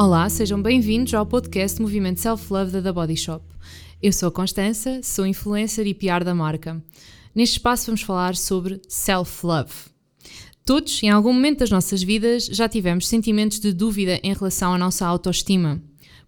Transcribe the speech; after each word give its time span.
Olá, 0.00 0.28
sejam 0.28 0.62
bem-vindos 0.62 1.12
ao 1.12 1.26
podcast 1.26 1.82
Movimento 1.82 2.20
Self 2.20 2.52
Love 2.52 2.70
da 2.70 2.80
The 2.80 2.92
Body 2.92 3.16
Shop. 3.16 3.44
Eu 4.00 4.12
sou 4.12 4.28
a 4.28 4.30
Constança, 4.30 5.00
sou 5.02 5.26
influencer 5.26 5.88
e 5.88 5.92
PR 5.92 6.22
da 6.24 6.32
marca. 6.32 6.80
Neste 7.34 7.54
espaço 7.54 7.86
vamos 7.86 8.02
falar 8.02 8.36
sobre 8.36 8.80
self 8.86 9.44
love. 9.44 9.72
Todos, 10.64 11.02
em 11.02 11.10
algum 11.10 11.32
momento 11.32 11.58
das 11.58 11.70
nossas 11.72 12.00
vidas, 12.00 12.46
já 12.46 12.68
tivemos 12.68 13.08
sentimentos 13.08 13.58
de 13.58 13.72
dúvida 13.72 14.20
em 14.22 14.32
relação 14.32 14.72
à 14.72 14.78
nossa 14.78 15.04
autoestima. 15.04 15.82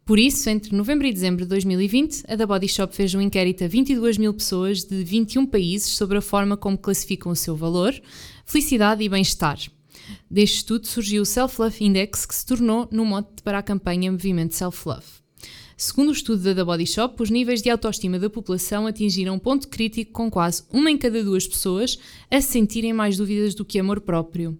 Por 0.05 0.19
isso, 0.19 0.51
entre 0.51 0.75
novembro 0.75 1.07
e 1.07 1.13
dezembro 1.13 1.45
de 1.45 1.51
2020, 1.51 2.25
a 2.27 2.37
The 2.37 2.47
Body 2.47 2.67
Shop 2.67 2.93
fez 2.93 3.15
um 3.15 3.21
inquérito 3.21 3.63
a 3.63 3.69
22 3.69 4.19
mil 4.19 4.35
pessoas 4.35 4.83
de 4.83 5.05
21 5.05 5.47
países 5.47 5.91
sobre 5.91 6.19
a 6.19 6.21
forma 6.21 6.57
como 6.57 6.77
classificam 6.77 7.31
o 7.31 7.37
seu 7.37 7.55
valor, 7.55 7.95
felicidade 8.45 9.05
e 9.05 9.09
bem-estar. 9.09 9.61
Deste 10.31 10.57
estudo 10.59 10.87
surgiu 10.87 11.23
o 11.23 11.27
Self 11.27 11.61
Love 11.61 11.85
Index, 11.85 12.27
que 12.27 12.35
se 12.35 12.47
tornou 12.47 12.89
no 12.91 13.05
mote 13.05 13.43
para 13.43 13.59
a 13.59 13.63
campanha 13.63 14.11
Movimento 14.11 14.55
Self 14.55 14.89
Love. 14.89 15.07
Segundo 15.77 16.11
o 16.11 16.13
estudo 16.13 16.43
da 16.43 16.55
The 16.55 16.63
Body 16.63 16.87
Shop, 16.87 17.23
os 17.23 17.31
níveis 17.31 17.63
de 17.63 17.71
autoestima 17.71 18.19
da 18.19 18.29
população 18.29 18.87
atingiram 18.87 19.35
um 19.35 19.39
ponto 19.39 19.67
crítico 19.69 20.13
com 20.13 20.31
quase 20.31 20.63
uma 20.71 20.91
em 20.91 20.99
cada 20.99 21.25
duas 21.25 21.47
pessoas 21.47 21.99
a 22.31 22.41
sentirem 22.41 22.93
mais 22.93 23.17
dúvidas 23.17 23.55
do 23.55 23.65
que 23.65 23.79
amor 23.79 24.03
próprio. 24.03 24.59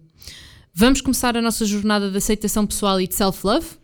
Vamos 0.73 0.99
começar 0.99 1.37
a 1.37 1.41
nossa 1.41 1.63
jornada 1.63 2.09
de 2.09 2.17
aceitação 2.17 2.65
pessoal 2.65 2.99
e 2.99 3.07
de 3.07 3.13
self-love? 3.13 3.80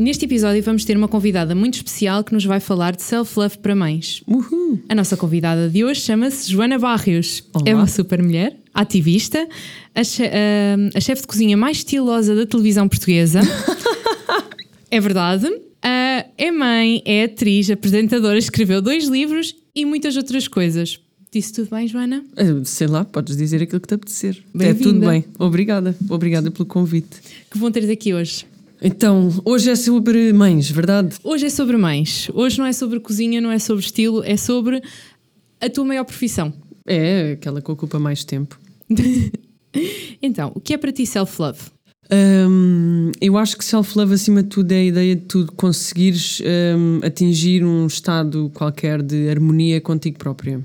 Neste 0.00 0.24
episódio 0.24 0.62
vamos 0.62 0.82
ter 0.86 0.96
uma 0.96 1.06
convidada 1.08 1.54
muito 1.54 1.74
especial 1.74 2.24
que 2.24 2.32
nos 2.32 2.42
vai 2.46 2.58
falar 2.58 2.96
de 2.96 3.02
self-love 3.02 3.58
para 3.58 3.76
mães. 3.76 4.22
Uhul. 4.26 4.80
A 4.88 4.94
nossa 4.94 5.14
convidada 5.14 5.68
de 5.68 5.84
hoje 5.84 6.00
chama-se 6.00 6.50
Joana 6.50 6.78
Barrios. 6.78 7.44
Olá. 7.52 7.64
É 7.66 7.74
uma 7.74 7.86
super 7.86 8.22
mulher, 8.22 8.56
ativista, 8.72 9.46
a, 9.94 10.02
che 10.02 10.22
a- 10.24 10.96
a 10.96 11.00
chefe 11.02 11.20
de 11.20 11.26
cozinha 11.28 11.54
mais 11.54 11.76
estilosa 11.76 12.34
da 12.34 12.46
televisão 12.46 12.88
portuguesa. 12.88 13.40
é 14.90 14.98
verdade. 15.00 15.46
Ah, 15.82 16.24
é 16.38 16.50
mãe, 16.50 17.02
é 17.04 17.24
atriz, 17.24 17.68
apresentadora, 17.70 18.38
escreveu 18.38 18.80
dois 18.80 19.06
livros 19.06 19.54
e 19.74 19.84
muitas 19.84 20.16
outras 20.16 20.48
coisas. 20.48 20.98
Disse 21.30 21.52
tudo 21.52 21.68
bem, 21.76 21.86
Joana? 21.86 22.24
Ah, 22.38 22.64
Sei 22.64 22.86
lá, 22.86 23.04
podes 23.04 23.36
dizer 23.36 23.62
aquilo 23.62 23.80
que 23.82 23.88
te 23.88 23.94
apetecer. 23.94 24.42
É 24.60 24.72
tudo 24.72 24.98
bem. 25.00 25.26
Obrigada. 25.38 25.94
Obrigada 26.08 26.50
pelo 26.50 26.64
convite. 26.64 27.18
Que 27.50 27.58
bom 27.58 27.70
ter-te 27.70 27.92
aqui 27.92 28.14
hoje. 28.14 28.46
Então, 28.82 29.28
hoje 29.44 29.70
é 29.70 29.76
sobre 29.76 30.32
mães, 30.32 30.70
verdade? 30.70 31.16
Hoje 31.22 31.46
é 31.46 31.50
sobre 31.50 31.76
mães. 31.76 32.30
Hoje 32.32 32.58
não 32.58 32.64
é 32.64 32.72
sobre 32.72 32.98
cozinha, 32.98 33.40
não 33.40 33.50
é 33.50 33.58
sobre 33.58 33.84
estilo, 33.84 34.24
é 34.24 34.36
sobre 34.36 34.82
a 35.60 35.68
tua 35.68 35.84
maior 35.84 36.04
profissão. 36.04 36.52
É 36.86 37.32
aquela 37.32 37.60
que 37.60 37.70
ocupa 37.70 37.98
mais 37.98 38.24
tempo. 38.24 38.58
Então, 40.20 40.50
o 40.52 40.60
que 40.60 40.74
é 40.74 40.76
para 40.76 40.90
ti 40.90 41.06
self-love? 41.06 41.60
Hum, 42.12 43.12
eu 43.20 43.38
acho 43.38 43.56
que 43.56 43.64
self-love, 43.64 44.14
acima 44.14 44.42
de 44.42 44.48
tudo, 44.48 44.72
é 44.72 44.78
a 44.78 44.84
ideia 44.84 45.14
de 45.14 45.22
tu 45.22 45.46
conseguires 45.54 46.42
hum, 46.76 46.98
atingir 47.04 47.64
um 47.64 47.86
estado 47.86 48.50
qualquer 48.52 49.00
de 49.00 49.28
harmonia 49.28 49.80
contigo 49.80 50.18
própria. 50.18 50.60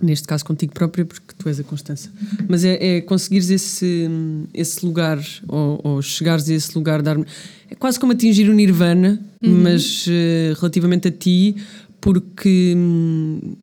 Neste 0.00 0.28
caso, 0.28 0.44
contigo 0.44 0.72
própria, 0.72 1.04
porque 1.04 1.34
tu 1.36 1.48
és 1.48 1.58
a 1.58 1.64
Constança. 1.64 2.08
Mas 2.48 2.64
é, 2.64 2.98
é 2.98 3.00
conseguires 3.00 3.50
esse, 3.50 4.06
hum, 4.08 4.44
esse 4.54 4.86
lugar, 4.86 5.18
ou, 5.48 5.80
ou 5.82 6.02
chegares 6.02 6.48
a 6.48 6.54
esse 6.54 6.72
lugar 6.76 7.02
de 7.02 7.08
harmonia. 7.10 7.32
É 7.68 7.74
quase 7.74 7.98
como 7.98 8.12
atingir 8.12 8.48
o 8.48 8.54
nirvana, 8.54 9.20
mas 9.42 10.06
eh, 10.08 10.54
relativamente 10.56 11.08
a 11.08 11.10
ti, 11.10 11.56
porque. 12.00 12.74
hum, 12.76 13.56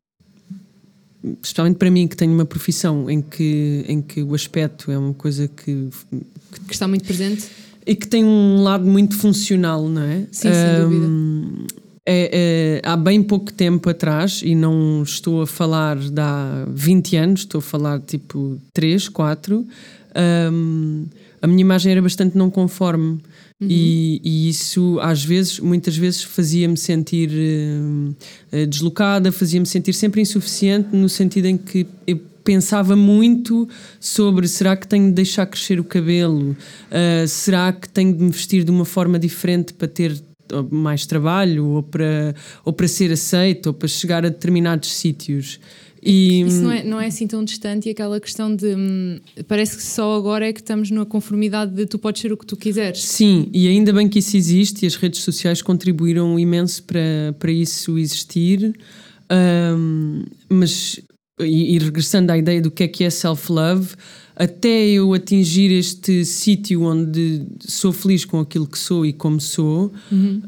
Especialmente 1.42 1.76
para 1.78 1.90
mim, 1.90 2.06
que 2.06 2.16
tenho 2.16 2.32
uma 2.32 2.44
profissão 2.44 3.10
em 3.10 3.20
que, 3.20 3.84
em 3.88 4.00
que 4.00 4.22
o 4.22 4.32
aspecto 4.32 4.92
é 4.92 4.96
uma 4.98 5.12
coisa 5.12 5.48
que 5.48 5.88
Que 6.68 6.72
está 6.72 6.86
muito 6.86 7.04
presente? 7.04 7.46
e 7.84 7.96
que 7.96 8.06
tem 8.06 8.24
um 8.24 8.62
lado 8.62 8.84
muito 8.86 9.16
funcional, 9.16 9.88
não 9.88 10.02
é? 10.02 10.18
Sim, 10.30 10.52
sem 10.52 10.82
dúvida. 10.82 11.06
É- 12.08 12.80
é- 12.84 12.88
há 12.88 12.96
bem 12.96 13.20
pouco 13.22 13.52
tempo 13.52 13.90
atrás, 13.90 14.40
e 14.44 14.54
não 14.54 15.02
estou 15.02 15.42
a 15.42 15.46
falar 15.46 15.98
de 15.98 16.20
há 16.20 16.64
20 16.68 17.16
anos, 17.16 17.40
estou 17.40 17.58
a 17.58 17.62
falar 17.62 18.00
tipo 18.00 18.58
3, 18.72 19.08
4, 19.08 19.66
hum, 20.52 21.06
a 21.42 21.46
minha 21.48 21.60
imagem 21.60 21.92
era 21.92 22.00
bastante 22.00 22.36
não 22.38 22.48
conforme. 22.50 23.18
E, 23.60 24.20
e 24.22 24.48
isso, 24.50 24.98
às 25.00 25.24
vezes, 25.24 25.58
muitas 25.60 25.96
vezes, 25.96 26.22
fazia-me 26.22 26.76
sentir 26.76 27.30
eh, 28.52 28.66
deslocada, 28.66 29.32
fazia-me 29.32 29.66
sentir 29.66 29.94
sempre 29.94 30.20
insuficiente, 30.20 30.94
no 30.94 31.08
sentido 31.08 31.46
em 31.46 31.56
que 31.56 31.86
eu 32.06 32.20
pensava 32.44 32.94
muito 32.94 33.68
sobre 33.98 34.46
será 34.46 34.76
que 34.76 34.86
tenho 34.86 35.06
de 35.06 35.12
deixar 35.12 35.46
crescer 35.46 35.80
o 35.80 35.84
cabelo, 35.84 36.54
Ah, 36.90 37.26
será 37.26 37.72
que 37.72 37.88
tenho 37.88 38.14
de 38.14 38.22
me 38.22 38.30
vestir 38.30 38.62
de 38.62 38.70
uma 38.70 38.84
forma 38.84 39.18
diferente 39.18 39.72
para 39.74 39.88
ter 39.88 40.20
mais 40.70 41.06
trabalho 41.06 41.66
ou 41.66 41.82
para, 41.82 42.34
ou 42.64 42.72
para 42.72 42.88
ser 42.88 43.12
aceito 43.12 43.68
ou 43.68 43.74
para 43.74 43.88
chegar 43.88 44.24
a 44.24 44.28
determinados 44.28 44.92
sítios. 44.92 45.60
E, 46.02 46.42
Isso 46.42 46.62
não 46.62 46.70
é, 46.70 46.84
não 46.84 47.00
é 47.00 47.06
assim 47.06 47.26
tão 47.26 47.44
distante 47.44 47.88
e 47.88 47.90
aquela 47.90 48.20
questão 48.20 48.54
de. 48.54 48.76
hum, 48.76 49.18
parece 49.48 49.76
que 49.76 49.82
só 49.82 50.14
agora 50.14 50.46
é 50.46 50.52
que 50.52 50.60
estamos 50.60 50.88
numa 50.88 51.04
conformidade 51.04 51.74
de 51.74 51.84
tu 51.84 51.98
podes 51.98 52.22
ser 52.22 52.32
o 52.32 52.36
que 52.36 52.46
tu 52.46 52.56
quiseres. 52.56 53.02
Sim, 53.02 53.50
e 53.52 53.66
ainda 53.66 53.92
bem 53.92 54.08
que 54.08 54.20
isso 54.20 54.36
existe 54.36 54.84
e 54.84 54.86
as 54.86 54.94
redes 54.94 55.22
sociais 55.22 55.60
contribuíram 55.60 56.38
imenso 56.38 56.84
para, 56.84 57.34
para 57.40 57.50
isso 57.50 57.98
existir. 57.98 58.72
Ahm, 59.28 60.24
mas, 60.48 61.00
e, 61.40 61.74
e 61.74 61.78
regressando 61.80 62.30
à 62.30 62.38
ideia 62.38 62.60
do 62.62 62.70
que 62.70 62.84
é 62.84 62.88
que 62.88 63.02
é 63.02 63.10
self-love, 63.10 63.96
até 64.36 64.86
eu 64.86 65.14
atingir 65.14 65.72
este 65.72 66.22
sítio 66.26 66.82
onde 66.82 67.42
sou 67.60 67.90
feliz 67.90 68.26
com 68.26 68.38
aquilo 68.38 68.66
que 68.66 68.78
sou 68.78 69.06
e 69.06 69.12
como 69.12 69.40
sou, 69.40 69.90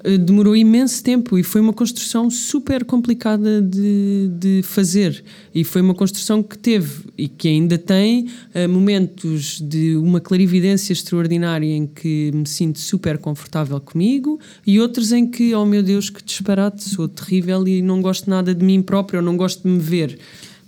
eh, 0.04 0.18
demorou 0.18 0.54
imenso 0.54 1.02
tempo 1.02 1.38
e 1.38 1.42
foi 1.42 1.62
uma 1.62 1.72
construção 1.72 2.28
super 2.28 2.84
complicada 2.84 3.62
de, 3.62 4.28
de 4.38 4.62
fazer. 4.62 5.24
E 5.54 5.64
foi 5.64 5.80
uma 5.80 5.94
construção 5.94 6.42
que 6.42 6.58
teve 6.58 7.06
e 7.16 7.28
que 7.28 7.48
ainda 7.48 7.78
tem 7.78 8.28
eh, 8.52 8.66
momentos 8.66 9.58
de 9.58 9.96
uma 9.96 10.20
clarividência 10.20 10.92
extraordinária 10.92 11.66
em 11.66 11.86
que 11.86 12.30
me 12.34 12.46
sinto 12.46 12.78
super 12.78 13.16
confortável 13.16 13.80
comigo 13.80 14.38
e 14.66 14.78
outros 14.78 15.12
em 15.12 15.26
que, 15.26 15.54
oh 15.54 15.64
meu 15.64 15.82
Deus, 15.82 16.10
que 16.10 16.22
disparate, 16.22 16.84
sou 16.84 17.08
terrível 17.08 17.66
e 17.66 17.80
não 17.80 18.02
gosto 18.02 18.28
nada 18.28 18.54
de 18.54 18.62
mim 18.62 18.82
próprio, 18.82 19.20
ou 19.20 19.24
não 19.24 19.34
gosto 19.34 19.62
de 19.62 19.68
me 19.68 19.78
ver. 19.78 20.18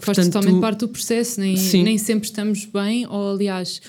Faz 0.03 0.17
Portanto, 0.17 0.33
totalmente 0.33 0.61
parte 0.61 0.81
do 0.81 0.89
processo, 0.89 1.41
nem, 1.41 1.57
Sim. 1.57 1.83
nem 1.83 1.99
sempre 1.99 2.27
estamos 2.27 2.65
bem, 2.65 3.07
ou 3.07 3.33
aliás, 3.33 3.81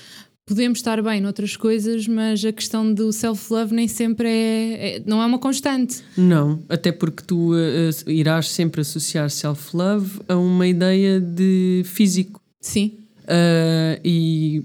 podemos 0.46 0.78
estar 0.80 1.00
bem 1.02 1.20
noutras 1.20 1.56
coisas, 1.56 2.06
mas 2.06 2.44
a 2.44 2.52
questão 2.52 2.92
do 2.92 3.12
self-love 3.12 3.74
nem 3.74 3.88
sempre 3.88 4.28
é, 4.28 4.96
é- 4.96 5.02
não 5.06 5.22
é 5.22 5.26
uma 5.26 5.38
constante. 5.38 6.02
Não, 6.16 6.62
até 6.68 6.90
porque 6.92 7.22
tu 7.26 7.52
eh, 7.54 7.90
irás 8.08 8.48
sempre 8.48 8.80
associar 8.82 9.30
self-love 9.30 10.20
a 10.28 10.36
uma 10.36 10.66
ideia 10.66 11.20
de 11.20 11.82
físico. 11.84 12.40
Sim, 12.60 12.92
Uh, 13.22 14.00
e 14.04 14.64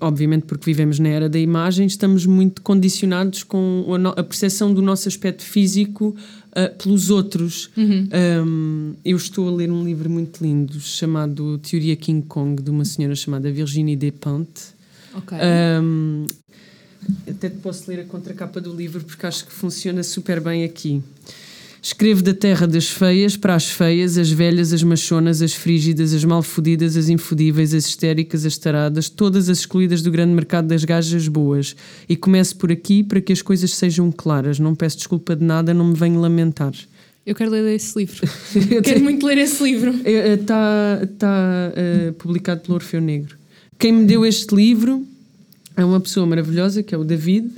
obviamente 0.00 0.46
porque 0.46 0.64
vivemos 0.64 0.98
na 0.98 1.10
era 1.10 1.28
da 1.28 1.38
imagem 1.38 1.86
estamos 1.86 2.24
muito 2.24 2.62
condicionados 2.62 3.42
com 3.42 3.84
a, 3.94 3.98
no- 3.98 4.08
a 4.16 4.24
percepção 4.24 4.72
do 4.72 4.80
nosso 4.80 5.06
aspecto 5.06 5.42
físico 5.44 6.16
uh, 6.52 6.76
pelos 6.82 7.10
outros 7.10 7.70
Um, 7.76 8.94
eu 9.04 9.16
estou 9.16 9.48
a 9.48 9.52
ler 9.52 9.70
um 9.70 9.84
livro 9.84 10.08
muito 10.08 10.42
lindo 10.42 10.78
chamado 10.80 11.58
Teoria 11.58 11.96
King 11.96 12.26
Kong 12.26 12.62
de 12.62 12.70
uma 12.70 12.84
senhora 12.84 13.14
chamada 13.14 13.50
Virginie 13.50 13.96
Despentes 13.96 14.74
ok. 15.14 15.38
um, 15.82 16.26
até 17.28 17.48
te 17.48 17.56
posso 17.56 17.90
ler 17.90 18.00
a 18.00 18.04
contracapa 18.04 18.60
do 18.60 18.74
livro 18.74 19.02
porque 19.04 19.26
acho 19.26 19.46
que 19.46 19.52
funciona 19.52 20.02
super 20.02 20.40
bem 20.40 20.64
aqui. 20.64 21.02
Escrevo 21.82 22.22
da 22.22 22.34
terra 22.34 22.66
das 22.66 22.88
feias 22.88 23.36
para 23.36 23.54
as 23.54 23.70
feias, 23.70 24.18
as 24.18 24.30
velhas, 24.30 24.72
as 24.72 24.82
machonas, 24.82 25.40
as 25.40 25.54
frígidas, 25.54 26.12
as 26.12 26.24
malfodidas, 26.24 26.94
as 26.94 27.08
infodíveis, 27.08 27.72
as 27.72 27.86
histéricas, 27.86 28.44
as 28.44 28.58
taradas, 28.58 29.08
todas 29.08 29.48
as 29.48 29.60
excluídas 29.60 30.02
do 30.02 30.10
grande 30.10 30.34
mercado 30.34 30.68
das 30.68 30.84
gajas 30.84 31.26
boas. 31.26 31.74
E 32.06 32.16
começo 32.16 32.56
por 32.56 32.70
aqui 32.70 33.02
para 33.02 33.20
que 33.20 33.32
as 33.32 33.40
coisas 33.40 33.74
sejam 33.74 34.12
claras. 34.12 34.58
Não 34.58 34.74
peço 34.74 34.98
desculpa 34.98 35.34
de 35.34 35.44
nada, 35.44 35.72
não 35.72 35.86
me 35.86 35.94
venho 35.94 36.20
lamentar. 36.20 36.72
Eu 37.24 37.34
quero 37.34 37.50
ler 37.50 37.74
esse 37.74 37.98
livro. 37.98 38.28
quero 38.84 39.00
muito 39.00 39.24
ler 39.24 39.38
esse 39.38 39.62
livro. 39.62 39.94
Está 40.04 41.06
tá, 41.18 41.72
eh, 41.76 42.12
publicado 42.18 42.60
pelo 42.60 42.74
Orfeu 42.74 43.00
Negro. 43.00 43.36
Quem 43.78 43.92
me 43.92 44.04
deu 44.04 44.26
este 44.26 44.54
livro 44.54 45.06
é 45.76 45.84
uma 45.84 46.00
pessoa 46.00 46.26
maravilhosa, 46.26 46.82
que 46.82 46.94
é 46.94 46.98
o 46.98 47.04
David. 47.04 47.50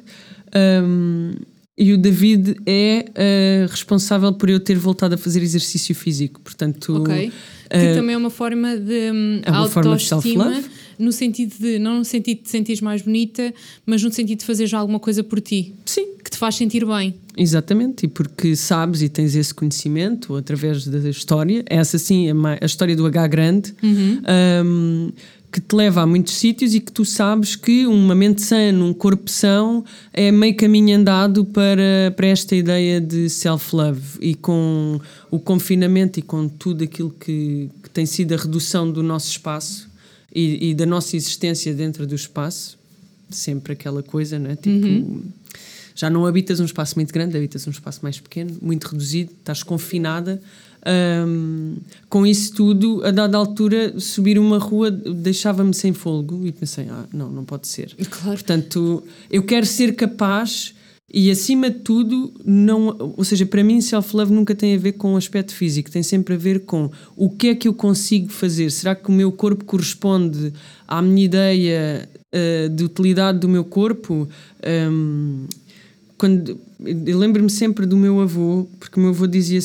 Um, 0.55 1.33
e 1.77 1.93
o 1.93 1.99
David 1.99 2.57
é 2.67 3.07
eh, 3.15 3.67
responsável 3.71 4.33
por 4.33 4.51
eu 4.51 4.61
ter 4.61 4.77
voltado 4.77 5.15
a 5.15 5.19
fazer 5.19 5.43
exercício 5.43 5.95
físico. 5.95 6.41
Portanto, 6.41 6.97
Ok. 6.97 7.31
Que 7.71 7.77
eh, 7.77 7.95
também 7.95 8.15
é 8.15 8.19
uma 8.19 8.29
forma 8.31 8.77
de 8.77 9.11
hum, 9.11 9.41
é 9.43 9.51
uma 9.51 9.69
forma 9.69 9.97
de 9.97 10.13
autoestima. 10.13 10.63
No 11.03 11.13
sentido 11.13 11.55
de, 11.59 11.79
não 11.79 11.99
no 11.99 12.05
sentido 12.05 12.39
de 12.39 12.45
te 12.45 12.51
sentires 12.51 12.81
mais 12.81 13.03
bonita, 13.03 13.53
mas 13.85 14.03
no 14.03 14.13
sentido 14.13 14.39
de 14.39 14.45
fazer 14.45 14.67
já 14.67 14.79
alguma 14.79 15.01
coisa 15.01 15.23
por 15.25 15.41
ti, 15.41 15.75
sim, 15.85 16.15
que 16.23 16.31
te 16.31 16.39
faz 16.39 16.55
sentir 16.55 16.87
bem. 16.87 17.15
Exatamente, 17.37 18.07
e 18.07 18.09
porque 18.09 18.55
sabes 18.55 19.03
e 19.03 19.09
tens 19.09 19.35
esse 19.35 19.53
conhecimento 19.53 20.37
através 20.37 20.87
da 20.87 21.11
história, 21.11 21.65
essa 21.67 21.99
sim, 21.99 22.29
é 22.29 22.33
a 22.61 22.65
história 22.65 22.95
do 22.95 23.05
H 23.05 23.27
grande, 23.27 23.75
um, 23.83 25.11
que 25.51 25.61
te 25.61 25.75
leva 25.75 26.03
a 26.03 26.07
muitos 26.07 26.35
sítios 26.35 26.73
e 26.75 26.81
que 26.81 26.91
tu 26.91 27.05
sabes 27.05 27.57
que 27.57 27.87
uma 27.87 28.15
mente 28.15 28.41
sã, 28.41 28.73
um 28.73 28.95
corpo 28.95 29.29
são, 29.31 29.85
é 30.13 30.33
meio 30.33 30.57
caminho 30.57 30.97
andado 30.97 31.45
para, 31.45 32.11
para 32.17 32.27
esta 32.29 32.57
ideia 32.57 32.99
de 32.99 33.29
self-love. 33.29 34.19
E 34.19 34.35
com 34.35 34.99
o 35.31 35.39
confinamento 35.39 36.19
e 36.19 36.23
com 36.23 36.49
tudo 36.49 36.85
aquilo 36.85 37.11
que, 37.11 37.69
que 37.83 37.91
tem 37.91 38.07
sido 38.07 38.33
a 38.33 38.39
redução 38.39 38.91
do 38.91 39.03
nosso 39.03 39.31
espaço 39.31 39.92
e, 40.35 40.71
e, 40.71 40.75
da 40.75 40.87
nossa 40.87 41.17
existência 41.17 41.73
dentro 41.75 42.07
do 42.07 42.15
espaço, 42.15 42.79
sempre 43.31 43.73
aquela 43.73 44.03
coisa, 44.03 44.39
né? 44.39 44.57
Tipo. 44.57 44.87
Uhum. 44.87 45.23
Já 45.95 46.09
não 46.09 46.25
habitas 46.25 46.59
um 46.59 46.65
espaço 46.65 46.95
muito 46.97 47.13
grande, 47.13 47.37
habitas 47.37 47.67
um 47.67 47.71
espaço 47.71 48.01
mais 48.03 48.19
pequeno, 48.19 48.57
muito 48.63 48.89
reduzido, 48.89 49.31
estás 49.39 49.63
confinada 49.63 50.41
um, 50.85 51.77
com 52.09 52.27
isso 52.27 52.55
tudo, 52.55 53.05
a 53.05 53.13
dada 53.13 53.37
altura, 53.37 53.99
subir 54.01 54.39
uma 54.39 54.59
rua 54.59 54.91
deixava-me 54.91 55.73
sem 55.73 55.93
folgo 55.93 56.45
e 56.45 56.51
pensei: 56.51 56.89
ah, 56.91 57.05
não, 57.13 57.31
não 57.31 57.45
pode 57.45 57.69
ser. 57.69 57.95
Claro. 58.11 58.37
Portanto, 58.39 59.03
eu 59.31 59.45
quero 59.45 59.65
ser 59.65 59.95
capaz 59.95 60.75
e 61.13 61.31
acima 61.31 61.69
de 61.69 61.81
tudo, 61.81 62.33
não, 62.43 62.97
ou 63.17 63.23
seja, 63.23 63.45
para 63.45 63.63
mim, 63.63 63.83
self-love 63.83 64.33
nunca 64.33 64.55
tem 64.55 64.75
a 64.75 64.79
ver 64.79 64.93
com 64.93 65.13
o 65.13 65.17
aspecto 65.19 65.55
físico, 65.55 65.91
tem 65.91 66.03
sempre 66.03 66.35
a 66.35 66.39
ver 66.39 66.61
com 66.61 66.91
o 67.15 67.29
que 67.29 67.49
é 67.49 67.55
que 67.55 67.69
eu 67.69 67.75
consigo 67.75 68.31
fazer. 68.31 68.71
Será 68.71 68.95
que 68.95 69.11
o 69.11 69.13
meu 69.13 69.31
corpo 69.31 69.63
corresponde 69.65 70.55
à 70.89 71.03
minha 71.03 71.27
ideia 71.27 72.09
uh, 72.33 72.69
de 72.71 72.85
utilidade 72.85 73.41
do 73.41 73.49
meu 73.49 73.63
corpo? 73.63 74.27
Um, 74.91 75.45
quando 76.17 76.59
eu 76.81 77.19
lembro-me 77.19 77.51
sempre 77.51 77.85
do 77.85 77.97
meu 77.97 78.21
avô, 78.21 78.67
porque 78.81 78.99
o 78.99 79.03
meu 79.03 79.11
avô 79.11 79.27
dizia 79.27 79.61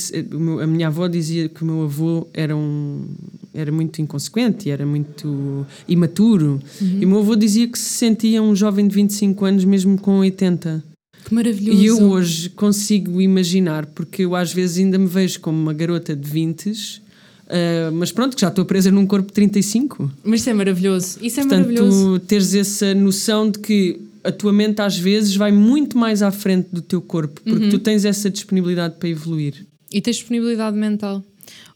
a 0.61 0.67
minha 0.67 0.87
avó 0.87 1.07
dizia 1.07 1.47
que 1.47 1.61
o 1.61 1.65
meu 1.65 1.83
avô 1.83 2.27
era 2.33 2.57
um 2.57 3.05
era 3.53 3.71
muito 3.71 4.01
inconsequente, 4.01 4.69
era 4.69 4.85
muito 4.85 5.65
imaturo. 5.87 6.59
Uhum. 6.81 6.99
E 6.99 7.05
o 7.05 7.07
meu 7.07 7.19
avô 7.19 7.35
dizia 7.35 7.67
que 7.67 7.77
se 7.77 7.89
sentia 7.89 8.41
um 8.41 8.55
jovem 8.55 8.87
de 8.87 8.93
25 8.95 9.45
anos 9.45 9.65
mesmo 9.65 9.97
com 9.97 10.19
80. 10.19 10.83
Que 11.27 11.33
maravilhoso. 11.33 11.81
E 11.81 11.85
eu 11.87 12.09
hoje 12.09 12.49
consigo 12.51 13.19
imaginar, 13.19 13.85
porque 13.87 14.23
eu 14.23 14.33
às 14.33 14.53
vezes 14.53 14.77
ainda 14.77 14.97
me 14.97 15.07
vejo 15.07 15.41
como 15.41 15.61
uma 15.61 15.73
garota 15.73 16.15
de 16.15 16.29
20 16.29 17.05
Uh, 17.47 17.93
mas 17.93 18.11
pronto, 18.11 18.35
que 18.35 18.41
já 18.41 18.49
estou 18.49 18.65
presa 18.65 18.91
num 18.91 19.07
corpo 19.07 19.27
de 19.27 19.33
35. 19.33 20.11
Mas 20.21 20.41
isso 20.41 20.49
é 20.49 20.53
maravilhoso. 20.53 21.17
Isso 21.21 21.39
é 21.39 21.43
Portanto, 21.43 21.67
maravilhoso. 21.67 22.19
teres 22.19 22.53
essa 22.53 22.93
noção 22.93 23.49
de 23.49 23.59
que 23.59 24.01
a 24.21 24.33
tua 24.33 24.51
mente 24.51 24.81
às 24.81 24.97
vezes 24.97 25.33
vai 25.33 25.49
muito 25.49 25.97
mais 25.97 26.21
à 26.21 26.29
frente 26.29 26.67
do 26.73 26.81
teu 26.81 27.01
corpo, 27.01 27.39
porque 27.41 27.63
uhum. 27.63 27.69
tu 27.69 27.79
tens 27.79 28.03
essa 28.03 28.29
disponibilidade 28.29 28.95
para 28.99 29.07
evoluir. 29.07 29.65
E 29.89 30.01
tens 30.01 30.17
disponibilidade 30.17 30.75
mental. 30.75 31.23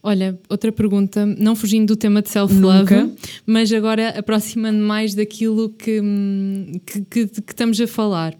Olha, 0.02 0.38
outra 0.46 0.70
pergunta, 0.70 1.24
não 1.24 1.56
fugindo 1.56 1.86
do 1.86 1.96
tema 1.96 2.20
de 2.20 2.28
self-love, 2.28 3.14
mas 3.46 3.72
agora 3.72 4.10
aproximando 4.10 4.78
mais 4.78 5.14
daquilo 5.14 5.70
que, 5.70 6.02
que, 6.84 7.00
que, 7.00 7.26
que 7.28 7.52
estamos 7.52 7.80
a 7.80 7.86
falar. 7.86 8.36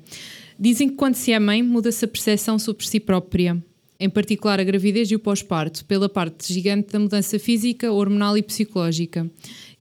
Dizem 0.63 0.91
que 0.91 0.95
quando 0.95 1.17
se 1.17 1.33
é 1.33 1.41
mãe 1.41 1.61
muda-se 1.61 2.05
a 2.05 2.09
percepção 2.09 2.57
sobre 2.57 2.87
si 2.87 3.01
própria, 3.01 3.61
em 3.99 4.09
particular 4.09 4.61
a 4.61 4.63
gravidez 4.63 5.11
e 5.11 5.17
o 5.17 5.19
pós-parto, 5.19 5.85
pela 5.87 6.09
parte 6.09 6.55
gigante 6.55 6.93
da 6.93 7.01
mudança 7.01 7.37
física, 7.37 7.91
hormonal 7.91 8.39
e 8.39 8.43
psicológica. 8.45 9.29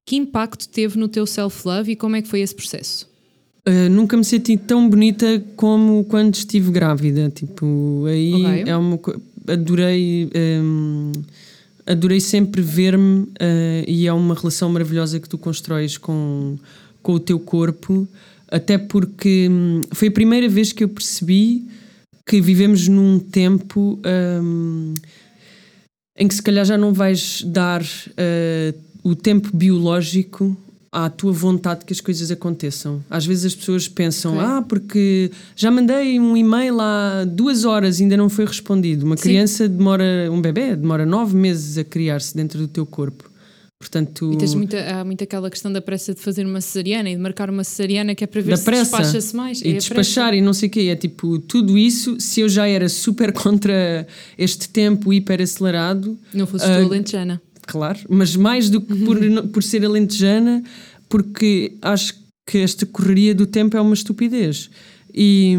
Que 0.03 0.15
impacto 0.15 0.67
teve 0.67 0.97
no 0.97 1.07
teu 1.07 1.27
self-love 1.27 1.91
e 1.91 1.95
como 1.95 2.15
é 2.15 2.21
que 2.23 2.27
foi 2.27 2.41
esse 2.41 2.55
processo? 2.55 3.07
Uh, 3.63 3.91
nunca 3.91 4.17
me 4.17 4.23
senti 4.23 4.57
tão 4.57 4.89
bonita 4.89 5.43
como 5.55 6.03
quando 6.05 6.33
estive 6.33 6.71
grávida. 6.71 7.29
Tipo, 7.29 8.05
aí 8.07 8.33
okay. 8.33 8.63
é 8.65 8.75
uma 8.75 8.99
adorei 9.47 10.31
um, 10.63 11.11
adorei 11.85 12.19
sempre 12.19 12.59
ver-me 12.59 13.25
uh, 13.25 13.29
e 13.87 14.07
é 14.07 14.13
uma 14.13 14.33
relação 14.33 14.67
maravilhosa 14.67 15.19
que 15.19 15.29
tu 15.29 15.37
constróis 15.37 15.95
com, 15.95 16.57
com 17.03 17.13
o 17.13 17.19
teu 17.19 17.39
corpo, 17.39 18.07
até 18.51 18.77
porque 18.77 19.47
um, 19.49 19.81
foi 19.93 20.09
a 20.09 20.11
primeira 20.11 20.47
vez 20.49 20.73
que 20.73 20.83
eu 20.83 20.89
percebi 20.89 21.65
que 22.25 22.41
vivemos 22.41 22.87
num 22.87 23.17
tempo 23.17 23.99
um, 24.43 24.93
em 26.17 26.27
que 26.27 26.35
se 26.35 26.41
calhar 26.41 26.65
já 26.65 26.77
não 26.77 26.93
vais 26.93 27.41
dar 27.43 27.81
uh, 27.81 28.79
o 29.03 29.15
tempo 29.15 29.49
biológico 29.55 30.55
à 30.91 31.09
tua 31.09 31.31
vontade 31.31 31.85
que 31.85 31.93
as 31.93 32.01
coisas 32.01 32.29
aconteçam. 32.29 33.01
Às 33.09 33.25
vezes 33.25 33.45
as 33.45 33.55
pessoas 33.55 33.87
pensam, 33.87 34.33
okay. 34.33 34.45
ah, 34.45 34.61
porque 34.61 35.31
já 35.55 35.71
mandei 35.71 36.19
um 36.19 36.35
e-mail 36.35 36.81
há 36.81 37.23
duas 37.23 37.63
horas 37.63 37.99
e 37.99 38.03
ainda 38.03 38.17
não 38.17 38.29
foi 38.29 38.45
respondido. 38.45 39.05
Uma 39.05 39.15
Sim. 39.15 39.23
criança 39.23 39.69
demora, 39.69 40.29
um 40.29 40.41
bebê 40.41 40.75
demora 40.75 41.05
nove 41.05 41.35
meses 41.35 41.77
a 41.77 41.83
criar-se 41.85 42.35
dentro 42.35 42.59
do 42.59 42.67
teu 42.67 42.85
corpo. 42.85 43.30
Portanto, 43.81 44.31
e 44.31 44.37
tens 44.37 44.53
muita, 44.53 44.77
há 44.79 45.03
muito 45.03 45.23
aquela 45.23 45.49
questão 45.49 45.73
da 45.73 45.81
pressa 45.81 46.13
de 46.13 46.21
fazer 46.21 46.45
uma 46.45 46.61
cesariana 46.61 47.09
e 47.09 47.15
de 47.15 47.21
marcar 47.21 47.49
uma 47.49 47.63
cesariana 47.63 48.13
que 48.13 48.23
é 48.23 48.27
para 48.27 48.39
ver 48.39 48.55
se 48.55 48.71
despacha-se 48.71 49.35
mais. 49.35 49.59
E 49.61 49.69
é 49.69 49.73
despachar 49.73 50.35
e 50.35 50.41
não 50.41 50.53
sei 50.53 50.69
o 50.69 50.71
quê. 50.71 50.81
É 50.91 50.95
tipo, 50.95 51.39
tudo 51.39 51.75
isso, 51.77 52.19
se 52.19 52.41
eu 52.41 52.47
já 52.47 52.67
era 52.67 52.87
super 52.87 53.33
contra 53.33 54.07
este 54.37 54.69
tempo 54.69 55.11
hiper 55.11 55.41
acelerado. 55.41 56.15
Não 56.31 56.45
fosse 56.45 56.63
uh, 56.63 56.83
tu 56.83 56.89
lentejana 56.89 57.41
claro, 57.65 57.99
mas 58.09 58.35
mais 58.35 58.69
do 58.69 58.81
que 58.81 58.93
por, 59.05 59.17
por 59.53 59.63
ser 59.63 59.85
alentejana, 59.85 60.63
porque 61.07 61.73
acho 61.81 62.15
que 62.45 62.57
esta 62.57 62.85
correria 62.85 63.33
do 63.33 63.45
tempo 63.45 63.77
é 63.77 63.81
uma 63.81 63.93
estupidez. 63.93 64.69
E 65.13 65.57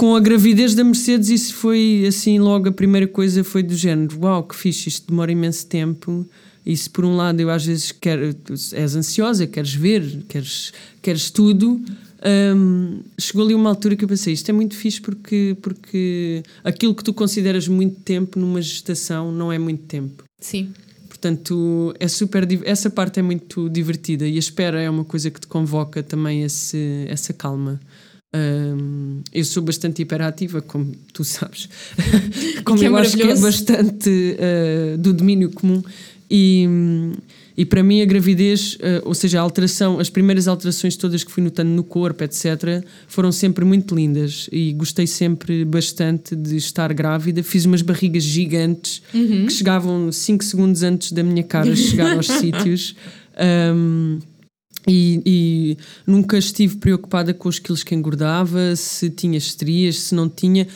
com 0.00 0.16
a 0.16 0.20
gravidez 0.20 0.74
da 0.74 0.82
Mercedes, 0.82 1.28
isso 1.28 1.54
foi 1.56 2.06
assim, 2.08 2.38
logo 2.38 2.70
a 2.70 2.72
primeira 2.72 3.06
coisa 3.06 3.44
foi 3.44 3.62
do 3.62 3.76
género: 3.76 4.18
Uau, 4.22 4.42
que 4.44 4.56
fixe, 4.56 4.88
isto 4.88 5.10
demora 5.10 5.30
imenso 5.30 5.66
tempo. 5.66 6.26
Isso, 6.64 6.90
por 6.90 7.04
um 7.04 7.16
lado, 7.16 7.38
eu 7.38 7.50
às 7.50 7.66
vezes 7.66 7.92
quero, 7.92 8.34
és 8.72 8.96
ansiosa, 8.96 9.46
queres 9.46 9.74
ver, 9.74 10.24
queres, 10.26 10.72
queres 11.02 11.30
tudo, 11.30 11.82
um, 12.56 13.00
chegou 13.18 13.44
ali 13.44 13.54
uma 13.54 13.68
altura 13.68 13.94
que 13.94 14.02
eu 14.02 14.08
pensei, 14.08 14.32
isto 14.32 14.48
é 14.48 14.52
muito 14.52 14.74
fixe 14.74 15.02
porque, 15.02 15.54
porque 15.60 16.42
aquilo 16.64 16.94
que 16.94 17.04
tu 17.04 17.12
consideras 17.12 17.68
muito 17.68 18.00
tempo 18.00 18.38
numa 18.38 18.62
gestação 18.62 19.30
não 19.30 19.52
é 19.52 19.58
muito 19.58 19.82
tempo. 19.82 20.24
Sim. 20.38 20.72
Portanto, 21.10 21.94
é 22.00 22.08
super, 22.08 22.48
essa 22.64 22.88
parte 22.88 23.20
é 23.20 23.22
muito 23.22 23.68
divertida 23.68 24.26
e 24.26 24.36
a 24.36 24.38
espera 24.38 24.80
é 24.80 24.88
uma 24.88 25.04
coisa 25.04 25.30
que 25.30 25.40
te 25.40 25.46
convoca 25.46 26.02
também 26.02 26.42
esse, 26.42 27.04
essa 27.06 27.34
calma. 27.34 27.78
Um, 28.32 29.22
eu 29.32 29.44
sou 29.44 29.62
bastante 29.62 30.02
hiperativa, 30.02 30.62
como 30.62 30.94
tu 31.12 31.24
sabes, 31.24 31.68
como 32.64 32.80
é 32.80 32.86
eu 32.86 32.96
acho 32.96 33.16
que 33.16 33.24
é 33.24 33.34
bastante 33.36 34.36
uh, 34.38 34.98
do 34.98 35.12
domínio 35.12 35.50
comum. 35.50 35.82
E, 36.30 36.64
e 37.56 37.64
para 37.64 37.82
mim 37.82 38.00
a 38.00 38.04
gravidez, 38.04 38.74
uh, 38.74 39.02
ou 39.04 39.14
seja, 39.14 39.40
a 39.40 39.42
alteração, 39.42 39.98
as 39.98 40.08
primeiras 40.08 40.46
alterações 40.46 40.96
todas 40.96 41.24
que 41.24 41.32
fui 41.32 41.42
notando 41.42 41.70
no 41.70 41.82
corpo, 41.82 42.22
etc., 42.22 42.84
foram 43.08 43.32
sempre 43.32 43.64
muito 43.64 43.96
lindas 43.96 44.48
e 44.52 44.72
gostei 44.74 45.08
sempre 45.08 45.64
bastante 45.64 46.36
de 46.36 46.56
estar 46.56 46.92
grávida. 46.92 47.42
Fiz 47.42 47.64
umas 47.64 47.82
barrigas 47.82 48.22
gigantes 48.22 49.02
uhum. 49.12 49.46
que 49.46 49.52
chegavam 49.52 50.12
5 50.12 50.44
segundos 50.44 50.84
antes 50.84 51.10
da 51.10 51.24
minha 51.24 51.42
cara 51.42 51.74
chegar 51.74 52.16
aos 52.16 52.28
sítios. 52.38 52.94
Um, 53.74 54.20
e, 54.86 55.22
e, 55.26 55.76
nunca 56.06 56.38
estive 56.38 56.76
preocupada 56.76 57.34
com 57.34 57.48
os 57.48 57.58
quilos 57.58 57.82
que 57.82 57.94
engordava, 57.94 58.74
se 58.76 59.10
tinha 59.10 59.36
estrias, 59.36 59.96
se 59.96 60.14
não 60.14 60.28
tinha. 60.28 60.66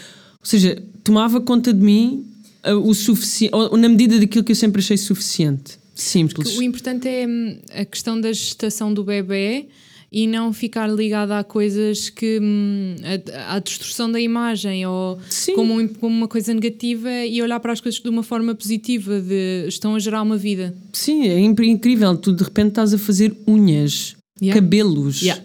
Ou 0.41 0.47
seja, 0.47 0.83
tomava 1.03 1.41
conta 1.41 1.73
de 1.73 1.81
mim 1.81 2.27
uh, 2.67 2.77
o 2.77 2.95
suficiente, 2.95 3.55
na 3.79 3.89
medida 3.89 4.19
daquilo 4.19 4.45
que 4.45 4.53
eu 4.53 4.57
sempre 4.57 4.81
achei 4.81 4.97
suficiente. 4.97 5.79
Simples. 5.95 6.49
Porque 6.49 6.59
o 6.59 6.63
importante 6.63 7.09
é 7.09 7.27
hum, 7.27 7.59
a 7.73 7.85
questão 7.85 8.21
da 8.21 8.33
gestação 8.33 8.93
do 8.93 9.05
bebê 9.05 9.69
e 10.15 10.29
não 10.29 10.53
ficar 10.53 10.87
ligada 10.87 11.41
a 11.41 11.43
coisas 11.43 12.09
que. 12.09 12.39
Hum, 12.41 12.95
a, 13.35 13.57
a 13.57 13.59
destruição 13.59 14.11
da 14.11 14.21
imagem 14.21 14.87
ou 14.87 15.19
como, 15.57 15.89
como, 15.89 16.17
uma 16.17 16.29
coisa 16.29 16.55
negativa 16.55 17.11
e 17.25 17.43
olhar 17.43 17.59
para 17.59 17.73
as 17.73 17.81
coisas 17.81 18.01
de 18.01 18.09
uma 18.09 18.23
forma 18.23 18.55
positiva, 18.55 19.21
de 19.21 19.67
estão 19.67 19.97
a 19.97 19.99
gerar 19.99 20.23
uma 20.23 20.37
vida. 20.37 20.73
Sim, 20.93 21.27
é 21.27 21.41
incrível. 21.41 22.17
Tu 22.17 22.33
de 22.33 22.45
repente 22.45 22.69
estás 22.69 22.95
a 22.95 22.99
fazer 22.99 23.37
unhas, 23.45 24.15
yeah. 24.41 24.61
cabelos. 24.61 25.21
Yeah. 25.21 25.43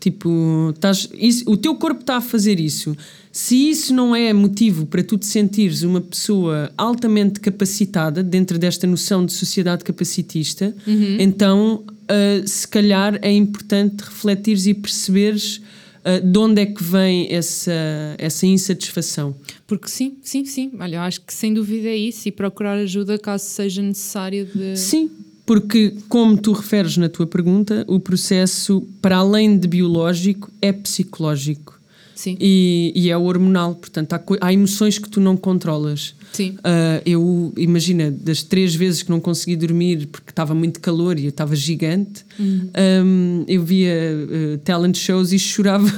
Tipo, 0.00 0.72
estás, 0.74 1.08
isso, 1.14 1.48
o 1.48 1.56
teu 1.56 1.76
corpo 1.76 2.00
está 2.00 2.16
a 2.16 2.20
fazer 2.20 2.58
isso. 2.58 2.96
Se 3.32 3.70
isso 3.70 3.94
não 3.94 4.14
é 4.14 4.32
motivo 4.32 4.86
para 4.86 5.04
tu 5.04 5.16
te 5.16 5.26
sentires 5.26 5.82
uma 5.82 6.00
pessoa 6.00 6.72
altamente 6.76 7.38
capacitada 7.38 8.22
dentro 8.22 8.58
desta 8.58 8.86
noção 8.86 9.24
de 9.24 9.32
sociedade 9.32 9.84
capacitista, 9.84 10.74
uhum. 10.84 11.16
então 11.20 11.84
uh, 11.86 12.48
se 12.48 12.66
calhar 12.66 13.18
é 13.22 13.30
importante 13.30 14.00
refletires 14.00 14.66
e 14.66 14.74
perceberes 14.74 15.58
uh, 16.04 16.26
de 16.26 16.38
onde 16.38 16.62
é 16.62 16.66
que 16.66 16.82
vem 16.82 17.32
essa, 17.32 17.72
essa 18.18 18.46
insatisfação. 18.46 19.34
Porque 19.64 19.88
sim, 19.88 20.16
sim, 20.22 20.44
sim. 20.44 20.72
Olha, 20.80 21.02
acho 21.02 21.20
que 21.20 21.32
sem 21.32 21.54
dúvida 21.54 21.88
é 21.88 21.96
isso 21.96 22.28
e 22.28 22.32
procurar 22.32 22.78
ajuda 22.78 23.16
caso 23.16 23.44
seja 23.44 23.80
necessário 23.80 24.44
de. 24.52 24.76
Sim, 24.76 25.08
porque, 25.46 25.94
como 26.08 26.36
tu 26.36 26.52
referes 26.52 26.96
na 26.96 27.08
tua 27.08 27.28
pergunta, 27.28 27.84
o 27.88 28.00
processo, 28.00 28.86
para 29.00 29.16
além 29.18 29.56
de 29.56 29.68
biológico, 29.68 30.50
é 30.60 30.72
psicológico. 30.72 31.79
Sim. 32.20 32.36
E, 32.38 32.92
e 32.94 33.08
é 33.08 33.16
hormonal, 33.16 33.74
portanto, 33.74 34.12
há, 34.12 34.22
há, 34.42 34.52
emoções 34.52 34.98
que 34.98 35.08
tu 35.08 35.22
não 35.22 35.38
controlas. 35.38 36.14
Sim. 36.32 36.50
Uh, 36.58 37.02
eu, 37.04 37.52
imagina, 37.56 38.10
das 38.10 38.42
três 38.42 38.74
vezes 38.74 39.02
que 39.02 39.10
não 39.10 39.20
consegui 39.20 39.56
dormir 39.56 40.06
porque 40.06 40.30
estava 40.30 40.54
muito 40.54 40.80
calor 40.80 41.18
e 41.18 41.24
eu 41.24 41.30
estava 41.30 41.56
gigante, 41.56 42.24
um, 42.38 43.44
eu 43.48 43.62
via 43.62 43.92
uh, 43.94 44.58
talent 44.58 44.96
shows 44.96 45.32
e 45.32 45.38
chorava. 45.38 45.88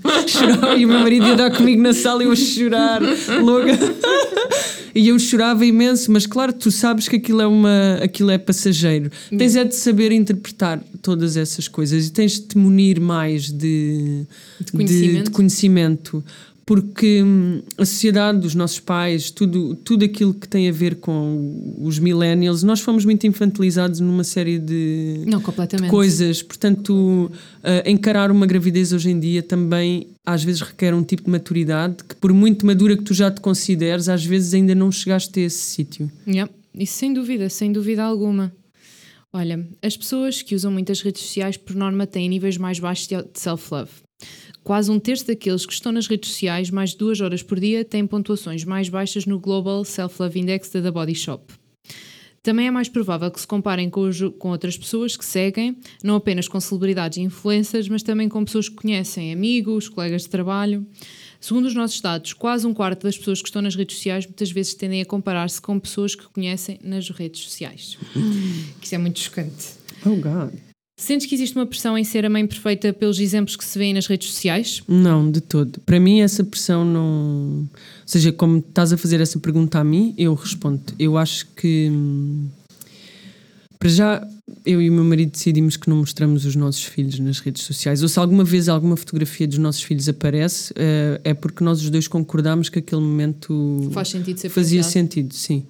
chorava. 0.26 0.76
E 0.76 0.84
o 0.84 0.88
meu 0.88 1.00
marido 1.00 1.26
ia 1.26 1.36
dar 1.36 1.50
comigo 1.50 1.80
na 1.80 1.92
sala 1.92 2.22
e 2.22 2.26
eu 2.26 2.32
a 2.32 2.36
chorar, 2.36 3.00
louca. 3.40 3.72
E 4.94 5.08
eu 5.08 5.18
chorava 5.18 5.66
imenso, 5.66 6.10
mas 6.10 6.26
claro, 6.26 6.54
tu 6.54 6.70
sabes 6.70 7.06
que 7.06 7.16
aquilo 7.16 7.42
é, 7.42 7.46
uma, 7.46 7.98
aquilo 8.02 8.30
é 8.30 8.38
passageiro. 8.38 9.10
Tens 9.28 9.54
é 9.54 9.62
de 9.62 9.74
saber 9.74 10.10
interpretar 10.10 10.82
todas 11.02 11.36
essas 11.36 11.68
coisas 11.68 12.06
e 12.06 12.10
tens 12.10 12.32
de 12.32 12.46
te 12.46 12.58
munir 12.58 12.98
mais 12.98 13.50
de, 13.50 14.24
De 14.58 14.72
conhecimento. 14.72 15.24
de 15.24 15.30
conhecimento. 15.30 16.24
Porque 16.66 17.22
hum, 17.22 17.62
a 17.78 17.84
sociedade, 17.84 18.44
os 18.44 18.56
nossos 18.56 18.80
pais, 18.80 19.30
tudo, 19.30 19.76
tudo 19.76 20.04
aquilo 20.04 20.34
que 20.34 20.48
tem 20.48 20.68
a 20.68 20.72
ver 20.72 20.96
com 20.96 21.76
os 21.78 22.00
millennials, 22.00 22.64
nós 22.64 22.80
fomos 22.80 23.04
muito 23.04 23.24
infantilizados 23.24 24.00
numa 24.00 24.24
série 24.24 24.58
de, 24.58 25.22
Não, 25.26 25.40
completamente. 25.40 25.88
coisas. 25.88 26.42
Portanto, 26.42 27.30
uh, 27.30 27.88
encarar 27.88 28.32
uma 28.32 28.46
gravidez 28.46 28.92
hoje 28.92 29.10
em 29.10 29.20
dia 29.20 29.44
também 29.44 30.08
às 30.26 30.42
vezes 30.42 30.60
requer 30.60 30.92
um 30.92 31.04
tipo 31.04 31.22
de 31.22 31.30
maturidade 31.30 32.02
que, 32.02 32.16
por 32.16 32.32
muito 32.32 32.66
madura 32.66 32.96
que 32.96 33.04
tu 33.04 33.14
já 33.14 33.30
te 33.30 33.40
consideres, 33.40 34.08
às 34.08 34.24
vezes 34.24 34.52
ainda 34.52 34.74
não 34.74 34.90
chegaste 34.90 35.38
a 35.38 35.44
esse 35.44 35.58
sítio. 35.58 36.10
Yeah, 36.26 36.52
Isso 36.74 36.94
sem 36.94 37.14
dúvida, 37.14 37.48
sem 37.48 37.70
dúvida 37.70 38.02
alguma. 38.02 38.52
Olha, 39.32 39.64
as 39.80 39.96
pessoas 39.96 40.42
que 40.42 40.54
usam 40.54 40.72
muitas 40.72 41.00
redes 41.00 41.22
sociais, 41.22 41.56
por 41.56 41.76
norma, 41.76 42.06
têm 42.08 42.28
níveis 42.28 42.56
mais 42.56 42.80
baixos 42.80 43.06
de 43.06 43.16
de 43.16 43.38
self-love. 43.38 44.05
Quase 44.66 44.90
um 44.90 44.98
terço 44.98 45.24
daqueles 45.28 45.64
que 45.64 45.72
estão 45.72 45.92
nas 45.92 46.08
redes 46.08 46.28
sociais 46.28 46.70
mais 46.72 46.90
de 46.90 46.96
duas 46.96 47.20
horas 47.20 47.40
por 47.40 47.60
dia 47.60 47.84
têm 47.84 48.04
pontuações 48.04 48.64
mais 48.64 48.88
baixas 48.88 49.24
no 49.24 49.38
Global 49.38 49.84
Self-Love 49.84 50.40
Index 50.40 50.70
da 50.70 50.82
The 50.82 50.90
Body 50.90 51.14
Shop. 51.14 51.54
Também 52.42 52.66
é 52.66 52.70
mais 52.72 52.88
provável 52.88 53.30
que 53.30 53.40
se 53.40 53.46
comparem 53.46 53.88
com, 53.88 54.00
os- 54.00 54.18
com 54.40 54.48
outras 54.50 54.76
pessoas 54.76 55.16
que 55.16 55.24
seguem, 55.24 55.76
não 56.02 56.16
apenas 56.16 56.48
com 56.48 56.58
celebridades 56.58 57.16
e 57.16 57.20
influencers, 57.20 57.88
mas 57.88 58.02
também 58.02 58.28
com 58.28 58.44
pessoas 58.44 58.68
que 58.68 58.74
conhecem, 58.74 59.32
amigos, 59.32 59.88
colegas 59.88 60.22
de 60.22 60.30
trabalho. 60.30 60.84
Segundo 61.40 61.66
os 61.66 61.74
nossos 61.74 62.00
dados, 62.00 62.32
quase 62.32 62.66
um 62.66 62.74
quarto 62.74 63.04
das 63.04 63.16
pessoas 63.16 63.40
que 63.40 63.46
estão 63.48 63.62
nas 63.62 63.76
redes 63.76 63.94
sociais 63.94 64.26
muitas 64.26 64.50
vezes 64.50 64.74
tendem 64.74 65.00
a 65.00 65.06
comparar-se 65.06 65.60
com 65.62 65.78
pessoas 65.78 66.16
que 66.16 66.24
conhecem 66.30 66.80
nas 66.82 67.08
redes 67.10 67.40
sociais. 67.42 67.96
Que 68.80 68.86
isso 68.86 68.94
é 68.96 68.98
muito 68.98 69.20
chocante. 69.20 69.64
Oh, 70.04 70.16
God. 70.16 70.54
Sentes 70.98 71.26
que 71.26 71.34
existe 71.34 71.54
uma 71.54 71.66
pressão 71.66 71.96
em 71.98 72.04
ser 72.04 72.24
a 72.24 72.30
mãe 72.30 72.46
perfeita 72.46 72.90
pelos 72.90 73.20
exemplos 73.20 73.54
que 73.54 73.64
se 73.64 73.78
vêem 73.78 73.92
nas 73.92 74.06
redes 74.06 74.28
sociais? 74.28 74.82
Não, 74.88 75.30
de 75.30 75.42
todo. 75.42 75.78
Para 75.80 76.00
mim, 76.00 76.20
essa 76.20 76.42
pressão 76.42 76.86
não. 76.86 77.68
Ou 77.68 77.68
seja, 78.06 78.32
como 78.32 78.58
estás 78.58 78.94
a 78.94 78.96
fazer 78.96 79.20
essa 79.20 79.38
pergunta 79.38 79.78
a 79.78 79.84
mim, 79.84 80.14
eu 80.16 80.32
respondo. 80.32 80.80
Eu 80.98 81.18
acho 81.18 81.46
que. 81.54 81.92
Para 83.78 83.90
já, 83.90 84.28
eu 84.64 84.80
e 84.80 84.88
o 84.88 84.92
meu 84.92 85.04
marido 85.04 85.32
decidimos 85.32 85.76
que 85.76 85.86
não 85.90 85.98
mostramos 85.98 86.46
os 86.46 86.56
nossos 86.56 86.84
filhos 86.84 87.18
nas 87.18 87.40
redes 87.40 87.62
sociais. 87.64 88.02
Ou 88.02 88.08
se 88.08 88.18
alguma 88.18 88.42
vez 88.42 88.66
alguma 88.66 88.96
fotografia 88.96 89.46
dos 89.46 89.58
nossos 89.58 89.82
filhos 89.82 90.08
aparece, 90.08 90.72
eh, 90.76 91.20
é 91.22 91.34
porque 91.34 91.62
nós 91.62 91.82
os 91.82 91.90
dois 91.90 92.08
concordamos 92.08 92.70
que 92.70 92.78
aquele 92.78 93.02
momento 93.02 93.90
Faz 93.92 94.08
sentido 94.08 94.38
ser 94.38 94.48
fazia 94.48 94.80
partilhado? 94.80 94.92
sentido, 95.10 95.34
sim. 95.34 95.66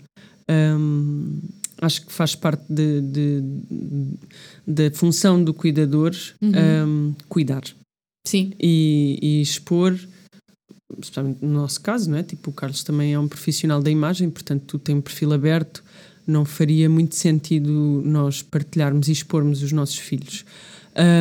Hum, 0.49 1.40
acho 1.80 2.06
que 2.06 2.12
faz 2.12 2.35
parte 2.35 2.64
de, 2.68 3.00
de- 3.00 3.42
da 4.66 4.90
função 4.92 5.42
do 5.42 5.52
cuidador 5.52 6.14
hum, 6.42 7.14
cuidar 7.28 7.62
Sim, 8.26 8.52
e, 8.61 9.18
e 9.23 9.40
expor, 9.40 9.97
especialmente 11.00 11.45
no 11.45 11.52
nosso 11.52 11.80
caso, 11.80 12.11
não 12.11 12.18
é? 12.18 12.23
Tipo, 12.23 12.50
o 12.50 12.52
Carlos 12.52 12.83
também 12.83 13.14
é 13.14 13.18
um 13.18 13.28
profissional 13.28 13.80
da 13.83 13.90
imagem, 13.90 14.30
portanto, 14.30 14.64
tu 14.66 14.78
tens 14.78 14.97
um 14.97 15.00
perfil 15.00 15.33
aberto, 15.33 15.85
não 16.26 16.45
faria 16.45 16.88
muito 16.90 17.14
sentido 17.14 18.02
nós 18.04 18.42
partilharmos 18.42 19.09
e 19.09 19.12
expormos 19.12 19.62
os 19.62 19.71
nossos 19.71 19.99
filhos. 19.99 20.45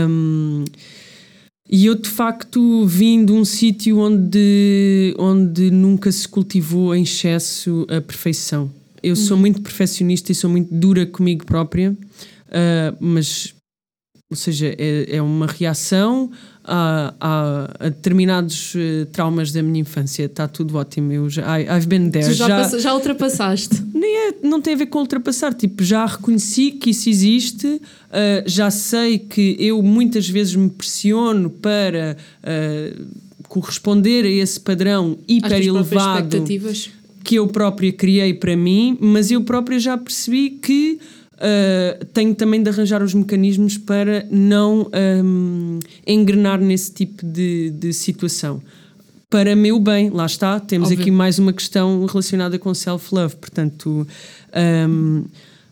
Hum, 0.09 0.65
e 1.69 1.87
eu, 1.87 1.95
de 1.95 2.09
facto, 2.09 2.85
vim 2.85 3.25
de 3.25 3.31
um 3.31 3.43
sítio 3.43 3.97
onde, 3.99 5.15
onde 5.17 5.71
nunca 5.71 6.11
se 6.11 6.27
cultivou 6.27 6.95
em 6.95 7.01
excesso 7.03 7.85
a 7.89 7.99
perfeição. 7.99 8.71
Eu 9.07 9.15
sou 9.15 9.37
muito 9.37 9.61
perfeccionista 9.61 10.31
e 10.31 10.35
sou 10.35 10.49
muito 10.49 10.73
dura 10.73 11.05
comigo 11.05 11.45
própria, 11.45 11.95
ah, 12.51 12.95
mas 12.99 13.53
ou 14.27 14.35
seja, 14.35 14.73
é, 14.77 15.17
é 15.17 15.21
uma 15.21 15.45
reação 15.45 16.31
a, 16.63 17.13
a- 17.21 17.69
a 17.85 17.89
determinados 17.89 18.73
eh, 18.75 19.05
traumas 19.11 19.51
da 19.51 19.61
minha 19.61 19.79
infância. 19.81 20.23
Está 20.25 20.47
tudo 20.47 20.75
ótimo. 20.77 21.11
Eu 21.13 21.29
já, 21.29 21.61
I- 21.61 21.67
I've 21.77 21.85
been 21.87 22.09
there. 22.09 22.25
tu 22.25 22.33
já, 22.33 22.47
já, 22.47 22.57
passa- 22.57 22.79
já 22.79 22.93
ultrapassaste. 22.95 23.83
nem 23.93 24.29
é, 24.29 24.33
não 24.41 24.59
tem 24.59 24.73
a 24.73 24.77
ver 24.77 24.87
com 24.87 24.97
ultrapassar. 24.99 25.53
Tipo, 25.53 25.83
já 25.83 26.07
reconheci 26.07 26.71
que 26.71 26.89
isso 26.89 27.07
existe, 27.07 27.79
ah, 28.11 28.43
já 28.47 28.71
sei 28.71 29.19
que 29.19 29.55
eu 29.59 29.81
muitas 29.83 30.27
vezes 30.27 30.55
me 30.55 30.69
pressiono 30.71 31.51
para 31.51 32.17
ah, 32.43 33.05
corresponder 33.47 34.25
a 34.25 34.29
esse 34.29 34.59
padrão 34.59 35.19
hiper 35.27 35.51
elevado 35.61 36.17
expectativas. 36.25 36.89
Que 37.25 37.35
eu 37.35 37.47
própria 37.47 37.91
criei 37.91 38.35
para 38.35 38.55
mim, 38.55 38.97
mas 39.01 39.31
eu 39.31 39.41
própria 39.41 39.79
já 39.79 39.97
percebi 39.97 40.51
que 40.51 40.99
uh, 41.33 42.05
tenho 42.13 42.35
também 42.35 42.61
de 42.61 42.69
arranjar 42.69 43.01
os 43.01 43.15
mecanismos 43.15 43.79
para 43.79 44.27
não 44.29 44.89
um, 45.23 45.79
engrenar 46.05 46.61
nesse 46.61 46.93
tipo 46.93 47.25
de, 47.25 47.71
de 47.71 47.91
situação. 47.91 48.61
Para 49.27 49.55
meu 49.55 49.79
bem, 49.79 50.11
lá 50.11 50.27
está, 50.27 50.59
temos 50.59 50.89
Óbvio. 50.89 51.01
aqui 51.01 51.11
mais 51.11 51.39
uma 51.39 51.51
questão 51.51 52.05
relacionada 52.05 52.59
com 52.59 52.71
self-love. 52.75 53.35
Portanto, 53.37 54.07
um, 54.87 55.25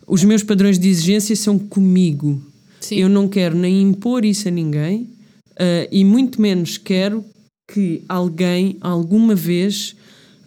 os 0.07 0.23
meus 0.23 0.41
padrões 0.41 0.79
de 0.79 0.89
exigência 0.89 1.35
são 1.35 1.59
comigo. 1.59 2.41
Sim. 2.79 2.95
Eu 2.95 3.07
não 3.07 3.27
quero 3.27 3.55
nem 3.55 3.79
impor 3.83 4.25
isso 4.25 4.47
a 4.47 4.51
ninguém 4.51 5.03
uh, 5.51 5.87
e 5.91 6.03
muito 6.03 6.41
menos 6.41 6.79
quero 6.79 7.23
que 7.71 8.03
alguém 8.09 8.75
alguma 8.81 9.35
vez 9.35 9.95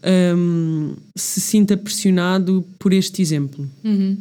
um, 0.07 0.95
se 1.15 1.41
sinta 1.41 1.77
pressionado 1.77 2.65
por 2.79 2.93
este 2.93 3.21
exemplo. 3.21 3.69
Uhum. 3.85 4.17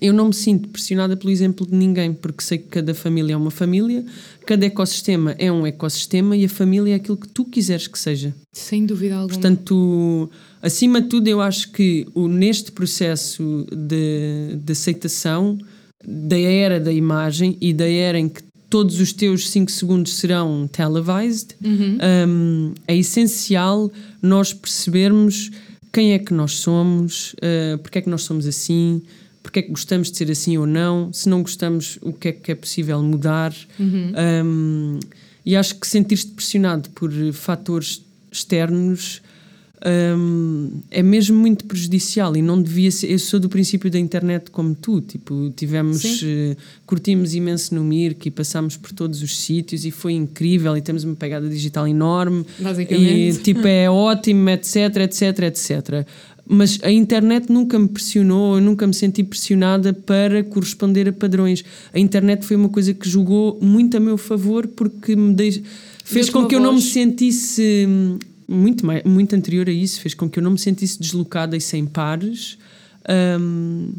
Eu 0.00 0.14
não 0.14 0.28
me 0.28 0.34
sinto 0.34 0.68
pressionada 0.70 1.14
pelo 1.14 1.30
exemplo 1.30 1.66
de 1.66 1.74
ninguém, 1.74 2.14
porque 2.14 2.42
sei 2.42 2.56
que 2.56 2.68
cada 2.68 2.94
família 2.94 3.34
é 3.34 3.36
uma 3.36 3.50
família, 3.50 4.02
cada 4.46 4.64
ecossistema 4.64 5.32
é 5.38 5.52
um 5.52 5.66
ecossistema 5.66 6.34
e 6.34 6.46
a 6.46 6.48
família 6.48 6.92
é 6.92 6.96
aquilo 6.96 7.18
que 7.18 7.28
tu 7.28 7.44
quiseres 7.44 7.86
que 7.86 7.98
seja. 7.98 8.34
Sem 8.50 8.86
dúvida 8.86 9.16
alguma. 9.16 9.28
Portanto, 9.28 10.30
acima 10.62 11.02
de 11.02 11.08
tudo, 11.08 11.28
eu 11.28 11.40
acho 11.42 11.70
que 11.72 12.06
o, 12.14 12.28
neste 12.28 12.72
processo 12.72 13.66
de, 13.70 14.56
de 14.56 14.72
aceitação 14.72 15.58
da 16.02 16.38
era 16.38 16.80
da 16.80 16.92
imagem 16.92 17.58
e 17.60 17.74
da 17.74 17.86
era 17.86 18.18
em 18.18 18.26
que 18.26 18.42
todos 18.70 19.00
os 19.00 19.12
teus 19.12 19.50
5 19.50 19.70
segundos 19.70 20.14
serão 20.14 20.68
televised, 20.68 21.56
um, 21.60 22.72
é 22.86 22.96
essencial 22.96 23.92
nós 24.22 24.54
percebermos 24.54 25.50
quem 25.92 26.12
é 26.12 26.18
que 26.20 26.32
nós 26.32 26.52
somos, 26.52 27.34
uh, 27.34 27.78
porque 27.82 27.98
é 27.98 28.00
que 28.00 28.08
nós 28.08 28.22
somos 28.22 28.46
assim, 28.46 29.02
porque 29.42 29.58
é 29.58 29.62
que 29.62 29.70
gostamos 29.70 30.10
de 30.10 30.16
ser 30.16 30.30
assim 30.30 30.56
ou 30.56 30.66
não, 30.66 31.12
se 31.12 31.28
não 31.28 31.42
gostamos, 31.42 31.98
o 32.00 32.12
que 32.12 32.28
é 32.28 32.32
que 32.32 32.52
é 32.52 32.54
possível 32.54 33.02
mudar. 33.02 33.52
Um, 34.44 35.00
e 35.44 35.56
acho 35.56 35.74
que 35.80 35.86
sentir-te 35.86 36.28
pressionado 36.28 36.90
por 36.90 37.10
fatores 37.32 38.04
externos 38.30 39.20
um, 39.82 40.82
é 40.90 41.02
mesmo 41.02 41.38
muito 41.38 41.64
prejudicial 41.64 42.36
e 42.36 42.42
não 42.42 42.60
devia 42.60 42.90
ser. 42.90 43.10
Eu 43.10 43.18
sou 43.18 43.40
do 43.40 43.48
princípio 43.48 43.90
da 43.90 43.98
internet 43.98 44.50
como 44.50 44.74
tu, 44.74 45.00
tipo, 45.00 45.50
tivemos, 45.56 46.22
eh, 46.22 46.56
curtimos 46.84 47.34
imenso 47.34 47.74
no 47.74 47.82
Mirk 47.82 48.28
e 48.28 48.30
passámos 48.30 48.76
por 48.76 48.92
todos 48.92 49.22
os 49.22 49.38
sítios 49.38 49.86
e 49.86 49.90
foi 49.90 50.12
incrível 50.12 50.76
e 50.76 50.82
temos 50.82 51.02
uma 51.04 51.16
pegada 51.16 51.48
digital 51.48 51.88
enorme 51.88 52.44
e 52.58 52.62
Basicamente. 52.62 53.38
tipo 53.38 53.66
é 53.66 53.88
ótimo, 53.88 54.50
etc, 54.50 54.96
etc, 54.96 55.38
etc. 55.44 56.06
Mas 56.46 56.78
a 56.82 56.90
internet 56.90 57.50
nunca 57.50 57.78
me 57.78 57.88
pressionou, 57.88 58.56
eu 58.56 58.60
nunca 58.60 58.86
me 58.86 58.92
senti 58.92 59.22
pressionada 59.22 59.94
para 59.94 60.42
corresponder 60.42 61.08
a 61.08 61.12
padrões. 61.12 61.64
A 61.94 61.98
internet 61.98 62.44
foi 62.44 62.56
uma 62.56 62.68
coisa 62.68 62.92
que 62.92 63.08
jogou 63.08 63.58
muito 63.62 63.96
a 63.96 64.00
meu 64.00 64.18
favor 64.18 64.66
porque 64.66 65.16
me 65.16 65.32
deix... 65.32 65.62
fez 66.04 66.28
com 66.28 66.46
que 66.46 66.54
eu 66.54 66.60
não 66.60 66.74
me 66.74 66.82
sentisse 66.82 67.86
hum, 67.88 68.18
muito, 68.50 68.84
mais, 68.84 69.02
muito 69.04 69.34
anterior 69.34 69.68
a 69.68 69.72
isso, 69.72 70.00
fez 70.00 70.14
com 70.14 70.28
que 70.28 70.38
eu 70.38 70.42
não 70.42 70.52
me 70.52 70.58
sentisse 70.58 71.00
deslocada 71.00 71.56
e 71.56 71.60
sem 71.60 71.86
pares 71.86 72.58
hum, 73.40 73.92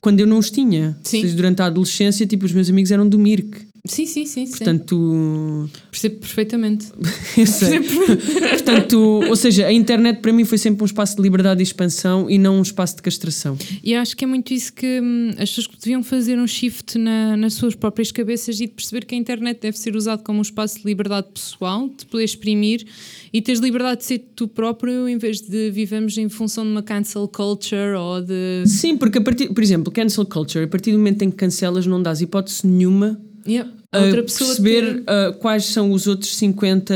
quando 0.00 0.20
eu 0.20 0.26
não 0.26 0.38
os 0.38 0.50
tinha. 0.50 0.96
Sim. 1.02 1.18
Ou 1.18 1.22
seja, 1.22 1.36
durante 1.36 1.62
a 1.62 1.66
adolescência, 1.66 2.26
tipo, 2.26 2.44
os 2.44 2.52
meus 2.52 2.68
amigos 2.68 2.90
eram 2.90 3.08
do 3.08 3.18
Mirk 3.18 3.69
Sim, 3.84 4.04
sim, 4.06 4.26
sim. 4.26 4.44
sim. 4.44 4.50
Portanto, 4.50 5.70
Percebo 5.90 6.16
perfeitamente. 6.16 6.86
eu 7.36 7.46
sei. 7.46 7.80
Portanto, 7.80 8.98
ou 9.28 9.36
seja, 9.36 9.66
a 9.66 9.72
internet 9.72 10.20
para 10.20 10.32
mim 10.32 10.44
foi 10.44 10.58
sempre 10.58 10.82
um 10.82 10.86
espaço 10.86 11.16
de 11.16 11.22
liberdade 11.22 11.60
e 11.60 11.62
expansão 11.62 12.28
e 12.28 12.36
não 12.38 12.58
um 12.58 12.62
espaço 12.62 12.96
de 12.96 13.02
castração. 13.02 13.56
E 13.82 13.94
acho 13.94 14.16
que 14.16 14.24
é 14.24 14.26
muito 14.26 14.52
isso 14.52 14.72
que 14.72 15.00
hum, 15.00 15.30
as 15.38 15.48
pessoas 15.50 15.68
deviam 15.82 16.02
fazer 16.02 16.38
um 16.38 16.46
shift 16.46 16.98
na- 16.98 17.36
nas 17.36 17.54
suas 17.54 17.74
próprias 17.74 18.12
cabeças 18.12 18.56
e 18.60 18.66
de 18.66 18.72
perceber 18.72 19.04
que 19.06 19.14
a 19.14 19.18
internet 19.18 19.60
deve 19.60 19.78
ser 19.78 19.96
usado 19.96 20.22
como 20.22 20.38
um 20.40 20.42
espaço 20.42 20.80
de 20.80 20.84
liberdade 20.84 21.28
pessoal, 21.32 21.88
de 21.88 22.04
poder 22.06 22.24
exprimir 22.24 22.86
e 23.32 23.40
teres 23.40 23.60
liberdade 23.60 24.00
de 24.00 24.04
ser 24.06 24.18
tu 24.36 24.46
próprio 24.46 25.08
em 25.08 25.16
vez 25.16 25.40
de 25.40 25.70
vivemos 25.70 26.18
em 26.18 26.28
função 26.28 26.64
de 26.64 26.70
uma 26.70 26.82
cancel 26.82 27.26
culture 27.28 27.94
ou 27.96 28.20
de. 28.20 28.64
Sim, 28.66 28.96
porque 28.96 29.18
a 29.18 29.22
partir, 29.22 29.48
por 29.52 29.62
exemplo, 29.62 29.90
cancel 29.90 30.26
culture, 30.26 30.64
a 30.64 30.68
partir 30.68 30.92
do 30.92 30.98
momento 30.98 31.22
em 31.22 31.30
que 31.30 31.36
cancelas, 31.36 31.86
não 31.86 32.02
dás 32.02 32.20
hipótese 32.20 32.66
nenhuma 32.66 33.20
Yeah. 33.46 33.70
Outra 33.92 34.22
pessoa 34.22 34.48
perceber 34.48 35.00
uh, 35.02 35.32
quais 35.38 35.64
são 35.66 35.90
os 35.92 36.06
outros 36.06 36.36
50 36.36 36.94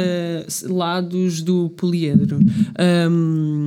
lados 0.69 1.43
do 1.43 1.71
poliedro. 1.71 2.39
Um, 3.11 3.67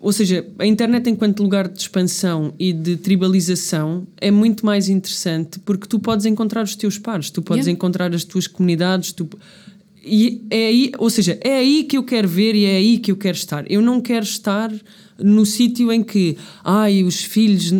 ou 0.00 0.12
seja, 0.12 0.46
a 0.58 0.66
internet 0.66 1.08
enquanto 1.10 1.42
lugar 1.42 1.68
de 1.68 1.78
expansão 1.80 2.54
e 2.58 2.72
de 2.72 2.96
tribalização 2.96 4.06
é 4.20 4.30
muito 4.30 4.64
mais 4.64 4.88
interessante 4.88 5.58
porque 5.60 5.86
tu 5.86 5.98
podes 5.98 6.26
encontrar 6.26 6.62
os 6.62 6.76
teus 6.76 6.98
pares, 6.98 7.30
tu 7.30 7.42
podes 7.42 7.66
Yeah. 7.66 7.76
encontrar 7.76 8.14
as 8.14 8.22
tuas 8.24 8.46
comunidades, 8.46 9.12
tu- 9.12 9.28
e 10.04 10.42
é 10.50 10.66
aí, 10.68 10.92
ou 10.98 11.10
seja, 11.10 11.36
é 11.42 11.58
aí 11.58 11.82
que 11.84 11.96
eu 11.96 12.04
quero 12.04 12.28
ver 12.28 12.54
e 12.54 12.64
é 12.64 12.76
aí 12.76 12.98
que 12.98 13.10
eu 13.10 13.16
quero 13.16 13.36
estar. 13.36 13.68
Eu 13.70 13.82
não 13.82 14.00
quero 14.00 14.24
estar 14.24 14.72
no 15.18 15.44
sítio 15.44 15.90
em 15.90 16.02
que, 16.04 16.36
ai, 16.62 17.02
os 17.02 17.24
filhos, 17.24 17.72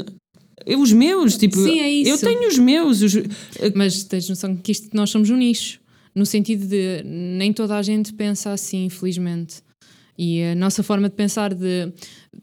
eu, 0.66 0.80
os 0.80 0.92
meus, 0.92 1.37
tipo, 1.37 1.56
Sim, 1.56 1.78
é 1.80 1.88
eu 1.90 2.14
isso. 2.14 2.25
tenho 2.26 2.49
os 2.49 2.58
meus, 2.58 3.00
os- 3.02 3.14
Mas 3.75 4.02
tens 4.04 4.28
noção 4.28 4.56
que 4.56 4.73
isto, 4.73 4.88
nós 4.94 5.08
somos 5.11 5.30
um 5.30 5.37
nicho, 5.37 5.80
no 6.14 6.26
sentido 6.26 6.66
de 6.66 7.02
nem 7.04 7.52
toda 7.52 7.76
a 7.76 7.82
gente 7.82 8.12
pensa 8.12 8.50
assim, 8.52 8.85
infelizmente. 8.87 9.64
E 10.18 10.42
a 10.42 10.54
nossa 10.54 10.82
forma 10.82 11.11
de 11.11 11.14
pensar 11.14 11.52
de 11.52 11.92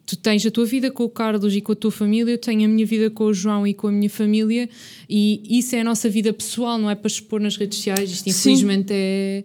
tu 0.06 0.16
tens 0.16 0.46
a 0.46 0.52
tua 0.52 0.64
vida 0.66 0.92
com 0.92 1.04
o 1.06 1.10
Carlos 1.10 1.56
e 1.56 1.60
com 1.62 1.72
a 1.72 1.76
tua 1.76 1.92
família, 1.92 2.32
eu 2.32 2.38
tenho 2.38 2.66
a 2.66 2.68
minha 2.68 2.86
vida 2.86 3.10
com 3.10 3.24
o 3.26 3.34
João 3.34 3.66
e 3.66 3.74
com 3.74 3.88
a 3.88 3.92
minha 3.92 4.10
família, 4.12 4.70
e 5.10 5.42
isso 5.58 5.76
é 5.76 5.82
a 5.82 5.84
nossa 5.84 6.08
vida 6.08 6.32
pessoal, 6.32 6.78
não 6.78 6.88
é 6.90 6.94
para 6.94 7.08
expor 7.08 7.42
nas 7.42 7.58
redes 7.58 7.78
sociais. 7.80 8.12
Isto 8.12 8.26
Sim. 8.26 8.52
infelizmente 8.52 8.90
é 8.92 9.44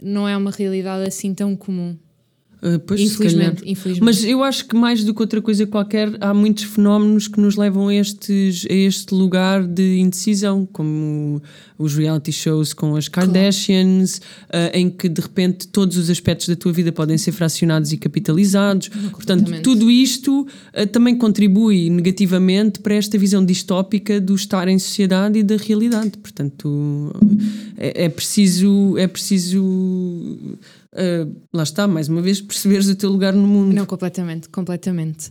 não 0.00 0.28
é 0.28 0.36
uma 0.36 0.50
realidade 0.52 1.08
assim 1.08 1.34
tão 1.34 1.56
comum. 1.56 1.96
Ah, 2.66 2.80
pois, 2.84 3.00
infelizmente, 3.00 3.62
infelizmente. 3.64 4.04
Mas 4.04 4.24
eu 4.24 4.42
acho 4.42 4.66
que 4.66 4.74
mais 4.74 5.04
do 5.04 5.14
que 5.14 5.20
outra 5.20 5.40
coisa 5.40 5.64
qualquer, 5.68 6.10
há 6.20 6.34
muitos 6.34 6.64
fenómenos 6.64 7.28
que 7.28 7.40
nos 7.40 7.54
levam 7.54 7.86
a, 7.86 7.94
estes, 7.94 8.66
a 8.68 8.74
este 8.74 9.14
lugar 9.14 9.64
de 9.64 10.00
indecisão, 10.00 10.66
como 10.72 11.40
os 11.78 11.94
reality 11.94 12.32
shows 12.32 12.72
com 12.72 12.96
as 12.96 13.06
Kardashians, 13.06 14.20
ah, 14.52 14.70
em 14.74 14.90
que 14.90 15.08
de 15.08 15.20
repente 15.20 15.68
todos 15.68 15.96
os 15.96 16.10
aspectos 16.10 16.48
da 16.48 16.56
tua 16.56 16.72
vida 16.72 16.90
podem 16.90 17.16
ser 17.16 17.30
fracionados 17.30 17.92
e 17.92 17.96
capitalizados. 17.96 18.88
Portanto, 18.88 19.44
completamente. 19.44 19.62
tudo 19.62 19.88
isto 19.88 20.44
ah, 20.74 20.86
também 20.86 21.16
contribui 21.16 21.88
negativamente 21.88 22.80
para 22.80 22.94
esta 22.94 23.16
visão 23.16 23.44
distópica 23.44 24.20
do 24.20 24.34
estar 24.34 24.66
em 24.66 24.78
sociedade 24.78 25.38
e 25.38 25.44
da 25.44 25.56
realidade. 25.56 26.18
Portanto, 26.18 27.14
é, 27.76 28.04
é 28.04 28.08
preciso. 28.08 28.96
É 28.98 29.06
preciso 29.06 29.64
ah, 30.92 31.26
lá 31.52 31.62
está, 31.62 31.86
mais 31.86 32.08
uma 32.08 32.22
vez, 32.22 32.40
perceberes 32.40 32.88
o 32.88 32.96
teu 32.96 33.10
lugar 33.10 33.32
no 33.32 33.46
mundo. 33.46 33.74
Não, 33.74 33.86
completamente, 33.86 34.48
completamente. 34.48 35.30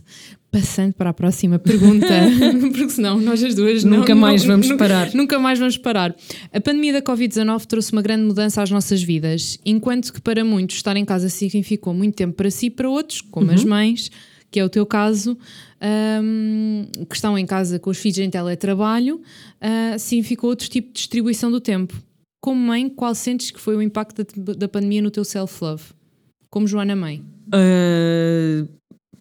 Passando 0.50 0.94
para 0.94 1.10
a 1.10 1.12
próxima 1.12 1.58
pergunta, 1.58 2.06
porque 2.72 2.88
senão 2.88 3.20
nós 3.20 3.42
as 3.42 3.54
duas 3.54 3.84
não- 3.84 3.98
Nunca 3.98 4.14
mais 4.14 4.42
não- 4.42 4.52
vamos 4.52 4.68
nu- 4.70 4.76
parar. 4.78 5.12
Nunca 5.12 5.38
mais 5.38 5.58
vamos 5.58 5.76
parar. 5.76 6.14
A 6.52 6.60
pandemia 6.60 6.94
da 6.94 7.02
Covid-19 7.02 7.66
trouxe 7.66 7.92
uma 7.92 8.00
grande 8.00 8.22
mudança 8.24 8.62
às 8.62 8.70
nossas 8.70 9.02
vidas, 9.02 9.58
enquanto 9.66 10.12
que 10.12 10.20
para 10.20 10.44
muitos 10.44 10.76
estar 10.76 10.96
em 10.96 11.04
casa 11.04 11.28
significou 11.28 11.92
muito 11.92 12.14
tempo 12.14 12.34
para 12.34 12.50
si, 12.50 12.70
para 12.70 12.88
outros, 12.88 13.20
como 13.20 13.48
Uhum. 13.48 13.54
as 13.54 13.64
mães, 13.64 14.10
que 14.50 14.58
é 14.60 14.64
o 14.64 14.68
teu 14.70 14.86
caso, 14.86 15.36
hum, 16.22 16.86
que 17.08 17.14
estão 17.16 17.36
em 17.36 17.44
casa 17.44 17.78
com 17.78 17.90
os 17.90 17.98
filhos 17.98 18.18
em 18.18 18.30
teletrabalho, 18.30 19.20
ah, 19.60 19.98
significou 19.98 20.48
outro 20.50 20.68
tipo 20.70 20.88
de 20.88 20.94
distribuição 20.94 21.50
do 21.50 21.60
tempo. 21.60 21.94
Como 22.46 22.64
mãe, 22.64 22.88
qual 22.88 23.12
sentes 23.12 23.50
que 23.50 23.60
foi 23.60 23.74
o 23.74 23.82
impacto 23.82 24.24
da, 24.36 24.52
da 24.52 24.68
pandemia 24.68 25.02
no 25.02 25.10
teu 25.10 25.24
self-love? 25.24 25.82
Como 26.48 26.64
Joana 26.64 26.94
Mãe. 26.94 27.20
Uh, 27.48 28.68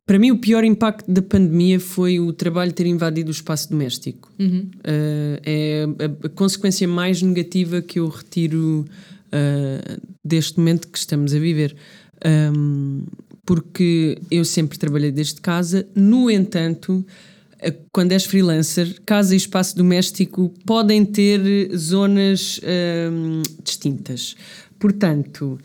para 0.05 0.19
mim, 0.19 0.29
o 0.29 0.37
pior 0.37 0.63
impacto 0.63 1.11
da 1.11 1.23
pandemia 1.23 1.79
foi 1.79 2.19
o 2.19 2.31
trabalho 2.31 2.71
ter 2.71 2.85
invadido 2.85 3.29
o 3.29 3.31
espaço 3.31 3.71
doméstico. 3.71 4.31
Uhum. 4.37 4.69
Uh, 4.77 5.41
é 5.43 5.87
a, 6.23 6.27
a 6.27 6.29
consequência 6.29 6.87
mais 6.87 7.19
negativa 7.23 7.81
que 7.81 7.97
eu 7.97 8.07
retiro 8.09 8.85
uh, 8.85 10.01
deste 10.23 10.59
momento 10.59 10.87
que 10.87 10.99
estamos 10.99 11.33
a 11.33 11.39
viver. 11.39 11.75
Um, 12.23 13.05
porque 13.43 14.19
eu 14.29 14.45
sempre 14.45 14.77
trabalhei 14.77 15.11
desde 15.11 15.41
casa, 15.41 15.87
no 15.95 16.29
entanto, 16.29 17.03
quando 17.91 18.11
és 18.11 18.25
freelancer, 18.25 19.01
casa 19.05 19.33
e 19.33 19.37
espaço 19.37 19.75
doméstico 19.75 20.53
podem 20.65 21.05
ter 21.05 21.69
zonas 21.75 22.59
um, 23.11 23.41
distintas. 23.63 24.35
Portanto, 24.79 25.57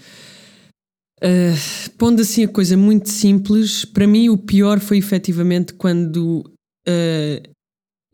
Uh, 1.22 1.90
pondo 1.98 2.22
assim 2.22 2.44
a 2.44 2.48
coisa 2.48 2.78
muito 2.78 3.10
simples, 3.10 3.84
para 3.84 4.06
mim 4.06 4.30
o 4.30 4.38
pior 4.38 4.80
foi 4.80 4.96
efetivamente 4.96 5.74
quando 5.74 6.42
uh, 6.88 7.50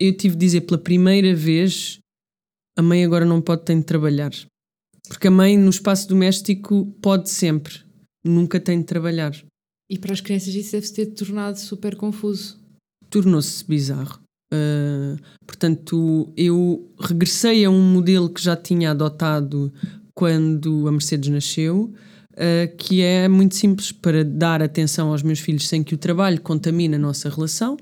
eu 0.01 0.17
tive 0.17 0.35
de 0.35 0.41
dizer 0.41 0.63
pela 0.63 0.77
primeira 0.77 1.33
vez 1.33 2.01
a 2.77 2.83
mãe 2.83 3.05
agora 3.05 3.25
não 3.25 3.41
pode 3.41 3.65
ter 3.65 3.77
de 3.77 3.85
trabalhar. 3.85 4.33
Porque 5.09 5.29
a 5.29 5.31
mãe 5.31 5.57
no 5.57 5.71
espaço 5.71 6.09
doméstico 6.09 6.87
pode 7.01 7.31
sempre, 7.31 7.75
nunca 8.25 8.59
tem 8.59 8.81
de 8.81 8.85
trabalhar. 8.85 9.41
E 9.89 9.97
para 9.97 10.13
as 10.13 10.21
crianças 10.21 10.53
isso 10.53 10.73
deve-se 10.73 10.95
ter 10.95 11.07
tornado 11.07 11.61
super 11.61 11.95
confuso. 11.95 12.59
Tornou-se 13.17 13.65
bizarro. 13.67 14.21
Uh, 14.53 15.17
portanto, 15.47 16.31
eu 16.37 16.87
regressei 17.01 17.65
a 17.65 17.71
um 17.71 17.81
modelo 17.81 18.29
que 18.29 18.43
já 18.43 18.55
tinha 18.55 18.91
adotado 18.91 19.73
quando 20.15 20.87
a 20.87 20.93
Mercedes 20.93 21.31
nasceu, 21.31 21.95
uh, 22.35 22.77
que 22.77 23.01
é 23.01 23.27
muito 23.27 23.57
simples 23.57 23.91
para 23.91 24.23
dar 24.23 24.61
atenção 24.61 25.13
aos 25.13 25.23
meus 25.23 25.39
filhos 25.39 25.67
sem 25.67 25.83
que 25.83 25.95
o 25.95 25.97
trabalho 25.97 26.43
contamine 26.43 26.97
a 26.97 26.99
nossa 26.99 27.31
relação. 27.31 27.79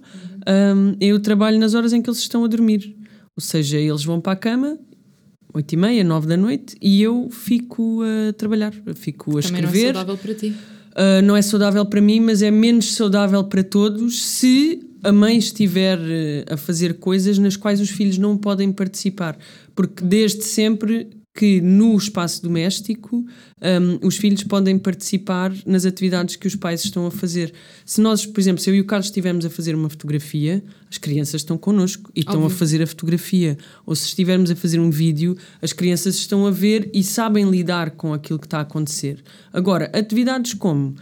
Um, 0.49 0.95
eu 1.01 1.19
trabalho 1.19 1.59
nas 1.59 1.75
horas 1.75 1.93
em 1.93 2.01
que 2.01 2.09
eles 2.09 2.21
estão 2.21 2.45
a 2.45 2.47
dormir. 2.47 2.97
Ou 3.37 3.43
seja, 3.43 3.77
eles 3.77 4.05
vão 4.05 4.21
para 4.21 4.35
a 4.35 4.37
cama, 4.37 4.79
8 5.53 5.73
e 5.73 5.77
meia, 5.77 6.05
9 6.05 6.29
da 6.29 6.37
noite, 6.37 6.77
e 6.81 7.03
eu 7.03 7.29
fico 7.29 8.03
a 8.05 8.33
trabalhar, 8.35 8.73
fico 8.95 9.37
a 9.37 9.43
Também 9.43 9.63
não 9.63 9.69
é 9.69 9.73
escrever. 9.73 9.95
saudável 9.95 10.17
para 10.17 10.35
ti. 10.35 10.55
Uh, 10.93 11.23
não 11.25 11.37
é 11.37 11.43
saudável 11.43 11.85
para 11.85 12.01
mim, 12.01 12.21
mas 12.21 12.41
é 12.41 12.53
menos 12.53 12.95
saudável 12.95 13.43
para 13.43 13.65
todos 13.65 14.25
se 14.25 14.94
a 15.05 15.13
mãe 15.13 15.37
estiver 15.39 15.99
uh, 15.99 16.55
a 16.55 16.57
fazer 16.57 16.95
coisas 16.95 17.39
nas 17.39 17.57
quais 17.57 17.81
os 17.81 17.91
filhos 17.91 18.19
não 18.19 18.37
podem 18.37 18.73
participar. 18.73 19.39
Porque 19.75 20.05
desde 20.05 20.45
sempre 20.45 21.09
que 21.37 21.61
no 21.61 21.97
espaço 21.97 22.41
doméstico 22.41 23.17
um, 23.17 24.07
os 24.07 24.17
filhos 24.17 24.45
podem 24.45 24.79
participar 24.79 25.53
nas 25.67 25.85
atividades 25.85 26.37
que 26.37 26.47
os 26.47 26.55
pais 26.55 26.85
estão 26.85 27.07
a 27.07 27.11
fazer. 27.11 27.53
Se 27.85 28.01
nós, 28.01 28.25
por 28.25 28.41
exemplo, 28.41 28.63
se 28.63 28.71
eu 28.71 28.75
e 28.75 28.81
o 28.81 28.85
Carlos 28.85 29.09
estivermos 29.09 29.45
a 29.45 29.51
fazer 29.51 29.75
uma 29.75 29.91
fotografia, 29.91 30.63
as 30.89 30.97
crianças 30.97 31.41
estão 31.41 31.59
connosco 31.59 32.09
e 32.15 32.21
estão 32.21 32.37
a 32.37 32.45
Óbvio. 32.45 32.57
fazer 32.57 32.81
a 32.81 32.87
fotografia. 32.87 33.59
Ou 33.85 33.97
se 33.97 34.07
estivermos 34.07 34.49
a 34.51 34.55
fazer 34.55 34.79
um 34.79 34.91
vídeo, 34.91 35.37
as 35.61 35.73
crianças 35.73 36.15
estão 36.15 36.47
a 36.47 36.53
ver 36.53 36.89
e 36.95 37.03
sabem 37.03 37.51
lidar 37.51 37.91
com 37.93 38.15
aquilo 38.15 38.39
que 38.39 38.47
está 38.47 38.59
a 38.59 38.63
acontecer. 38.63 39.21
Agora, 39.53 39.91
atividades 39.93 40.55
como. 40.55 40.95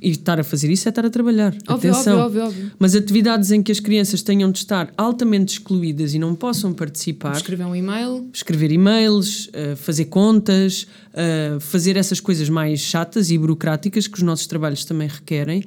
E 0.00 0.10
estar 0.10 0.38
a 0.38 0.44
fazer 0.44 0.70
isso 0.70 0.86
é 0.86 0.90
estar 0.90 1.06
a 1.06 1.10
trabalhar. 1.10 1.54
Óbvio, 1.68 1.90
Atenção. 1.90 2.18
óbvio, 2.18 2.44
óbvio. 2.44 2.70
Mas 2.78 2.94
atividades 2.94 3.50
em 3.50 3.62
que 3.62 3.72
as 3.72 3.80
crianças 3.80 4.20
tenham 4.22 4.50
de 4.50 4.58
estar 4.58 4.92
altamente 4.96 5.54
excluídas 5.54 6.12
e 6.12 6.18
não 6.18 6.34
possam 6.34 6.72
participar, 6.74 7.32
Escrever 7.36 7.64
um 7.66 7.74
e-mail. 7.74 8.28
escrever 8.32 8.70
e-mails, 8.70 9.48
eh, 9.54 9.74
fazer 9.74 10.04
contas, 10.06 10.86
eh, 11.14 11.56
fazer 11.60 11.96
essas 11.96 12.20
coisas 12.20 12.48
mais 12.50 12.80
chatas 12.80 13.30
e 13.30 13.38
burocráticas 13.38 14.06
que 14.06 14.16
os 14.18 14.22
nossos 14.22 14.46
trabalhos 14.46 14.84
também 14.84 15.08
requerem. 15.08 15.64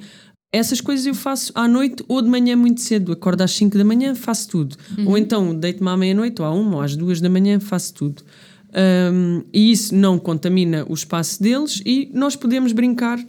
Essas 0.52 0.80
coisas 0.82 1.06
eu 1.06 1.14
faço 1.16 1.52
à 1.56 1.68
noite 1.68 2.04
ou 2.08 2.22
de 2.22 2.28
manhã 2.28 2.56
muito 2.56 2.82
cedo. 2.82 3.12
Acordo 3.12 3.42
às 3.42 3.52
5 3.52 3.78
da 3.78 3.84
manhã, 3.84 4.16
faço 4.16 4.48
tudo. 4.50 4.76
Ou 5.06 5.18
então 5.18 5.54
deito-me 5.56 5.90
à 5.90 5.98
meia-noite, 5.98 6.42
ou 6.42 6.48
à 6.48 6.52
1 6.54 6.74
ou 6.74 6.82
às 6.82 6.96
2 6.96 7.20
da 7.22 7.30
manhã, 7.30 7.60
faço 7.60 7.94
tudo. 7.94 8.24
Um, 8.72 9.44
e 9.52 9.72
isso 9.72 9.96
não 9.96 10.20
contamina 10.20 10.86
o 10.88 10.94
espaço 10.94 11.42
deles 11.42 11.82
e 11.86 12.10
nós 12.14 12.36
podemos 12.36 12.72
brincar 12.72 13.20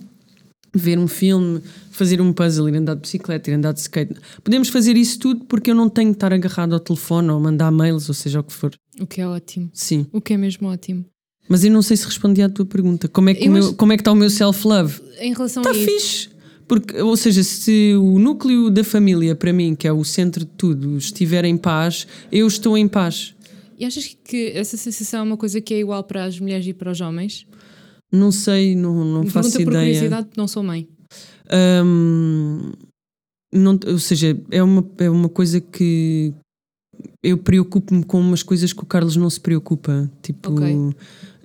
ver 0.73 0.99
um 0.99 1.07
filme, 1.09 1.61
fazer 1.91 2.21
um 2.21 2.33
puzzle, 2.33 2.69
ir 2.69 2.77
andar 2.77 2.95
de 2.95 3.01
bicicleta, 3.03 3.51
ir 3.51 3.55
andar 3.55 3.73
de 3.73 3.81
skate. 3.81 4.15
Podemos 4.45 4.69
fazer 4.69 4.97
isso 4.97 5.19
tudo 5.19 5.45
porque 5.45 5.71
eu 5.71 5.75
não 5.75 5.89
tenho 5.89 6.11
de 6.11 6.17
estar 6.17 6.33
agarrado 6.33 6.73
ao 6.75 6.81
telefone 6.81 7.31
ou 7.31 7.41
mandar 7.41 7.71
mails, 7.71 8.09
ou 8.09 8.15
seja 8.15 8.41
o 8.41 8.45
que 8.45 8.53
for. 8.53 8.73
O 9.01 9.07
que 9.07 9.21
é 9.21 9.27
ótimo. 9.27 9.71
Sim. 9.73 10.07
O 10.13 10.21
que 10.21 10.33
é 10.33 10.37
mesmo 10.37 10.69
ótimo. 10.69 11.05
Mas 11.49 11.65
eu 11.65 11.71
não 11.73 11.83
sei 11.83 11.97
se 11.97 12.07
respondi 12.07 12.41
à 12.43 12.49
tua 12.49 12.65
pergunta. 12.65 13.09
Como 13.09 13.29
é 13.31 13.35
que, 13.35 13.45
Eu 13.45 13.51
o 13.51 13.53
meu- 13.55 13.75
como 13.75 13.93
é 13.93 13.97
que 13.97 14.03
está 14.03 14.13
o 14.13 14.15
meu 14.15 14.31
self-love? 14.31 15.01
Em 15.19 15.33
relação 15.33 15.63
Está 15.63 15.75
a 15.75 15.77
isso. 15.77 15.91
fixe. 15.91 16.29
Porque, 16.69 16.97
ou 17.03 17.17
seja, 17.17 17.43
se 17.43 17.95
o 17.97 18.17
núcleo 18.21 18.71
da 18.71 18.85
família, 18.85 19.35
para 19.35 19.53
mim, 19.53 19.75
que 19.75 19.89
é 19.89 19.93
o 19.93 20.05
centro 20.05 20.45
de 20.45 20.51
tudo, 20.57 20.97
estiver 20.97 21.45
em 21.45 21.57
paz, 21.57 22.07
eu 22.31 22.47
estou 22.47 22.79
em 22.79 22.87
paz. 22.87 23.35
E 23.77 23.85
achas 23.85 24.17
que 24.25 24.53
essa 24.55 24.77
sensação 24.77 25.19
é 25.21 25.23
uma 25.25 25.37
coisa 25.37 25.61
que 25.61 25.75
é 25.75 25.81
igual 25.81 26.05
para 26.05 26.23
as 26.25 26.39
mulheres 26.39 26.65
e 26.69 26.73
para 26.73 26.93
os 26.93 27.01
homens? 27.01 27.45
Não 28.13 28.33
sei, 28.33 28.75
não, 28.75 29.05
não 29.05 29.21
Me 29.23 29.31
faço 29.31 29.51
Pergunta 29.53 29.65
por 29.71 29.79
ideia. 29.79 29.95
curiosidade, 29.95 30.29
não 30.37 30.49
sou 30.49 30.63
mãe. 30.63 30.89
Hum, 31.85 32.73
não, 33.53 33.79
ou 33.87 33.99
seja, 33.99 34.37
é 34.51 34.63
uma, 34.63 34.85
é 34.99 35.11
uma 35.11 35.29
coisa 35.29 35.61
que 35.61 36.33
eu 37.23 37.39
preocupo-me 37.39 38.05
com 38.05 38.21
umas 38.21 38.43
coisas 38.43 38.73
que 38.73 38.83
o 38.83 38.87
Carlos 38.87 39.17
não 39.17 39.29
se 39.31 39.41
preocupa. 39.41 40.11
Tipo, 40.23 40.53
Ok. 40.53 40.95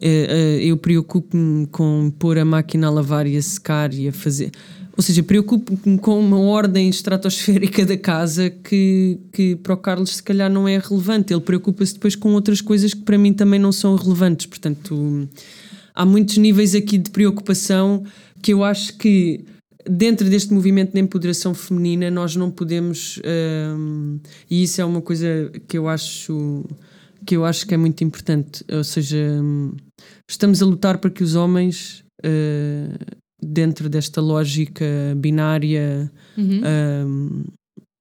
é, 0.01 0.59
é, 0.59 0.63
eu 0.63 0.77
preocupo-me 0.77 1.65
com 1.67 2.11
pôr 2.19 2.37
a 2.37 2.45
máquina 2.45 2.87
a 2.87 2.89
lavar 2.89 3.25
e 3.27 3.37
a 3.37 3.41
secar 3.41 3.93
e 3.93 4.07
a 4.07 4.11
fazer. 4.13 4.51
Ou 4.97 5.03
seja, 5.03 5.21
preocupo-me 5.23 5.97
com 5.97 6.17
uma 6.19 6.39
ordem 6.39 6.87
estratosférica 6.89 7.85
da 7.85 7.97
casa 7.97 8.49
que, 8.49 9.19
que 9.33 9.55
para 9.57 9.73
o 9.73 9.77
Carlos 9.77 10.15
se 10.15 10.23
calhar 10.23 10.49
não 10.49 10.67
é 10.67 10.77
relevante. 10.77 11.33
Ele 11.33 11.41
preocupa-se 11.41 11.93
depois 11.95 12.15
com 12.15 12.33
outras 12.33 12.61
coisas 12.61 12.93
que 12.93 13.01
para 13.01 13.17
mim 13.17 13.33
também 13.33 13.59
não 13.59 13.73
são 13.73 13.95
relevantes. 13.95 14.45
Portanto, 14.45 15.27
há 15.95 16.05
muitos 16.05 16.37
níveis 16.37 16.75
aqui 16.75 16.97
de 16.97 17.09
preocupação 17.09 18.03
que 18.41 18.53
eu 18.53 18.63
acho 18.63 18.97
que 18.97 19.45
dentro 19.89 20.29
deste 20.29 20.53
movimento 20.53 20.93
de 20.93 20.99
empoderação 20.99 21.53
feminina 21.53 22.11
nós 22.11 22.35
não 22.35 22.51
podemos 22.51 23.19
hum, 23.77 24.19
e 24.49 24.63
isso 24.63 24.81
é 24.81 24.85
uma 24.85 25.01
coisa 25.01 25.51
que 25.67 25.77
eu 25.77 25.87
acho 25.87 26.65
que 27.25 27.35
eu 27.35 27.45
acho 27.45 27.65
que 27.65 27.73
é 27.73 27.77
muito 27.77 28.03
importante 28.03 28.63
ou 28.71 28.83
seja 28.83 29.17
hum, 29.41 29.73
estamos 30.29 30.61
a 30.61 30.65
lutar 30.65 30.97
para 30.97 31.09
que 31.09 31.23
os 31.23 31.35
homens 31.35 32.03
uh, 32.23 33.15
dentro 33.41 33.89
desta 33.89 34.21
lógica 34.21 34.85
binária 35.17 36.11
Uhum. 36.37 36.61
hum, 37.07 37.43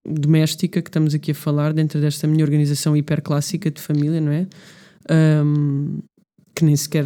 doméstica 0.07 0.83
que 0.83 0.89
estamos 0.89 1.15
aqui 1.15 1.31
a 1.31 1.35
falar 1.35 1.73
dentro 1.73 2.01
desta 2.01 2.27
minha 2.27 2.45
organização 2.45 2.97
hiperclássica 2.97 3.71
de 3.71 3.81
família, 3.81 4.21
não 4.21 4.33
é? 4.33 4.47
Hum, 5.43 6.01
que 6.55 6.64
nem 6.64 6.77
sequer 6.77 7.05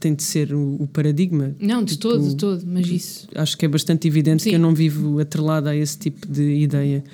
tem 0.00 0.14
de 0.14 0.22
ser 0.22 0.52
o, 0.52 0.76
o 0.80 0.88
paradigma. 0.92 1.54
Não, 1.60 1.82
de 1.84 1.92
Tipo, 1.96 2.08
todo, 2.08 2.28
de 2.28 2.36
todo, 2.36 2.64
mas 2.66 2.86
isso. 2.88 3.28
Acho 3.34 3.56
que 3.56 3.64
é 3.64 3.68
bastante 3.68 4.08
evidente 4.08 4.42
Sim. 4.42 4.50
que 4.50 4.56
eu 4.56 4.60
não 4.60 4.74
vivo 4.74 5.18
atrelada 5.20 5.70
a 5.70 5.76
esse 5.76 5.98
tipo 5.98 6.26
de 6.26 6.42
ideia. 6.62 7.04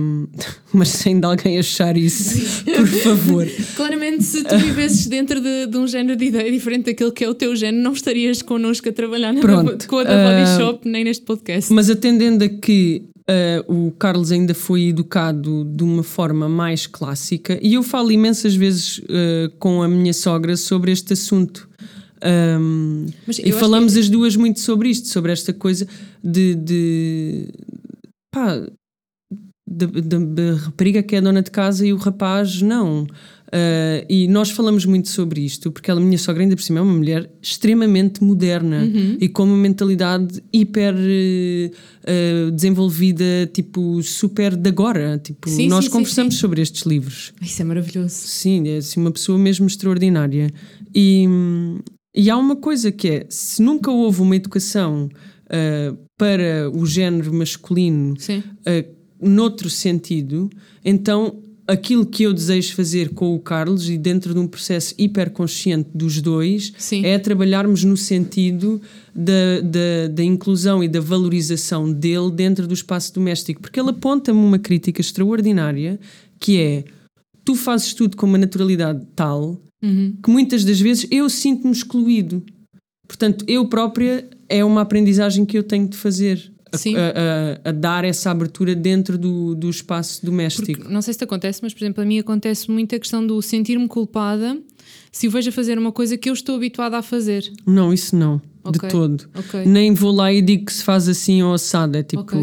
Hum, 0.00 0.26
mas 0.72 0.88
sem 0.88 1.18
de 1.18 1.26
alguém 1.26 1.58
achar 1.58 1.96
isso, 1.96 2.64
por 2.64 2.86
favor. 2.86 3.46
Claramente, 3.76 4.22
se 4.24 4.42
tu 4.44 4.56
vivesses 4.58 5.06
dentro 5.06 5.40
de, 5.40 5.66
de 5.66 5.76
um 5.76 5.86
género 5.86 6.16
de 6.18 6.26
ideia 6.26 6.50
diferente 6.50 6.86
daquele 6.86 7.10
que 7.12 7.24
é 7.24 7.28
o 7.28 7.34
teu 7.34 7.54
género, 7.56 7.82
não 7.82 7.92
estarias 7.92 8.40
connosco 8.42 8.88
a 8.88 8.92
trabalhar 8.92 9.32
na 9.32 9.40
Pronto. 9.40 9.86
com 9.88 9.98
a 9.98 10.04
da 10.04 10.10
Body 10.16 10.42
Ah, 10.50 10.58
Shop 10.58 10.88
nem 10.88 11.04
neste 11.04 11.24
podcast. 11.24 11.72
Mas 11.72 11.90
atendendo 11.90 12.44
a 12.44 12.48
que 12.48 13.02
ah, 13.30 13.64
o 13.68 13.92
Carlos 13.92 14.32
ainda 14.32 14.54
foi 14.54 14.88
educado 14.88 15.64
de 15.64 15.84
uma 15.84 16.02
forma 16.02 16.48
mais 16.48 16.86
clássica, 16.86 17.58
e 17.62 17.74
eu 17.74 17.82
falo 17.82 18.10
imensas 18.10 18.54
vezes 18.56 19.00
ah, 19.08 19.50
com 19.58 19.82
a 19.82 19.88
minha 19.88 20.12
sogra 20.12 20.56
sobre 20.56 20.90
este 20.92 21.12
assunto. 21.12 21.68
Eu 23.38 23.48
e 23.48 23.52
falamos 23.52 23.96
as 23.96 24.08
duas 24.10 24.36
muito 24.36 24.60
sobre 24.60 24.90
isto, 24.90 25.08
sobre 25.08 25.32
esta 25.32 25.52
coisa 25.54 25.86
de. 26.22 26.54
de 26.54 27.48
pá, 28.34 28.60
da, 29.72 29.86
da- 29.86 30.18
da 30.18 30.54
rapariga 30.56 31.00
que 31.02 31.14
é 31.14 31.20
dona 31.20 31.40
de 31.42 31.50
casa 31.50 31.86
e 31.86 31.92
o 31.92 31.96
rapaz 31.96 32.60
não. 32.60 33.06
Ah, 33.52 34.04
e 34.08 34.28
nós 34.28 34.50
falamos 34.50 34.84
muito 34.84 35.08
sobre 35.08 35.40
isto, 35.40 35.70
porque 35.72 35.90
ela, 35.90 36.00
minha 36.00 36.18
sogra, 36.18 36.42
ainda 36.42 36.54
por 36.54 36.62
cima, 36.62 36.78
é 36.78 36.82
uma 36.82 36.94
mulher 36.94 37.30
extremamente 37.42 38.22
moderna 38.22 38.84
Uhum. 38.84 39.16
e 39.20 39.28
com 39.28 39.44
uma 39.44 39.56
mentalidade 39.56 40.42
hiper 40.52 40.94
eh, 42.04 42.50
desenvolvida, 42.52 43.50
tipo, 43.52 44.02
super 44.02 44.56
de 44.56 44.68
agora. 44.68 45.18
Tipo, 45.18 45.48
Sim, 45.48 45.68
nós 45.68 45.86
sim, 45.86 45.90
conversamos 45.90 46.34
sim. 46.34 46.40
sobre 46.40 46.62
estes 46.62 46.82
livros. 46.82 47.32
Isso 47.42 47.60
é 47.60 47.64
maravilhoso. 47.64 48.14
Sim, 48.14 48.68
é 48.68 48.76
assim, 48.78 49.00
uma 49.00 49.10
pessoa 49.10 49.38
mesmo 49.38 49.66
extraordinária. 49.66 50.50
E, 50.94 51.26
e 52.14 52.30
há 52.30 52.36
uma 52.36 52.56
coisa 52.56 52.90
que 52.92 53.08
é: 53.08 53.26
se 53.28 53.62
nunca 53.62 53.90
houve 53.90 54.22
uma 54.22 54.36
educação 54.36 55.08
ah, 55.48 55.94
para 56.16 56.70
o 56.72 56.86
género 56.86 57.32
masculino 57.32 58.14
uh, 58.14 59.28
noutro 59.28 59.68
sentido, 59.70 60.50
então 60.84 61.40
aquilo 61.70 62.04
que 62.04 62.24
eu 62.24 62.32
desejo 62.32 62.74
fazer 62.74 63.10
com 63.10 63.34
o 63.34 63.38
Carlos 63.38 63.88
e 63.88 63.96
dentro 63.96 64.34
de 64.34 64.40
um 64.40 64.46
processo 64.46 64.94
hiperconsciente 64.98 65.88
dos 65.94 66.20
dois 66.20 66.72
Sim. 66.76 67.04
é 67.04 67.18
trabalharmos 67.18 67.84
no 67.84 67.96
sentido 67.96 68.80
da, 69.14 69.60
da, 69.62 70.08
da 70.10 70.24
inclusão 70.24 70.82
e 70.82 70.88
da 70.88 71.00
valorização 71.00 71.92
dele 71.92 72.30
dentro 72.32 72.66
do 72.66 72.74
espaço 72.74 73.14
doméstico, 73.14 73.60
porque 73.60 73.78
ele 73.78 73.90
aponta-me 73.90 74.40
uma 74.40 74.58
crítica 74.58 75.00
extraordinária 75.00 75.98
que 76.40 76.60
é 76.60 76.84
tu 77.44 77.54
fazes 77.54 77.94
tudo 77.94 78.16
com 78.16 78.26
uma 78.26 78.38
naturalidade 78.38 79.06
tal 79.14 79.60
Uhum. 79.82 80.14
que 80.22 80.30
muitas 80.30 80.62
das 80.62 80.78
vezes 80.78 81.06
eu 81.10 81.26
sinto-me 81.30 81.72
excluído. 81.72 82.44
Portanto, 83.08 83.46
eu 83.48 83.66
própria 83.66 84.28
é 84.46 84.62
uma 84.62 84.82
aprendizagem 84.82 85.46
que 85.46 85.56
eu 85.56 85.62
tenho 85.62 85.88
de 85.88 85.96
fazer. 85.96 86.52
A, 86.72 87.66
a- 87.66 87.70
a- 87.70 87.72
dar 87.72 88.04
essa 88.04 88.30
abertura 88.30 88.74
dentro 88.74 89.16
do, 89.18 89.54
do 89.54 89.68
espaço 89.70 90.24
doméstico. 90.24 90.66
Porque, 90.78 90.92
não 90.92 91.02
sei 91.02 91.12
se 91.14 91.18
te 91.18 91.24
acontece, 91.24 91.60
mas 91.62 91.72
por 91.74 91.82
exemplo, 91.84 92.02
a 92.02 92.06
mim 92.06 92.18
acontece 92.18 92.70
muito 92.70 92.94
a 92.94 92.98
questão 92.98 93.26
do 93.26 93.40
sentir-me 93.42 93.88
culpada 93.88 94.56
se 95.12 95.26
eu 95.26 95.30
vejo 95.30 95.48
a 95.50 95.52
fazer 95.52 95.78
uma 95.78 95.90
coisa 95.92 96.16
que 96.16 96.28
eu 96.30 96.32
estou 96.34 96.54
habituada 96.56 96.96
a 96.98 97.02
fazer. 97.02 97.50
Não, 97.66 97.92
isso 97.92 98.14
não, 98.14 98.40
Ok. 98.62 98.80
de 98.80 98.88
todo. 98.88 99.28
Ok. 99.36 99.64
Nem 99.66 99.92
vou 99.94 100.12
lá 100.12 100.32
e 100.32 100.40
digo 100.40 100.66
que 100.66 100.72
se 100.72 100.84
faz 100.84 101.08
assim 101.08 101.42
ou 101.42 101.54
assado. 101.54 101.96
É 101.96 102.02
tipo, 102.02 102.22
Ok. 102.22 102.38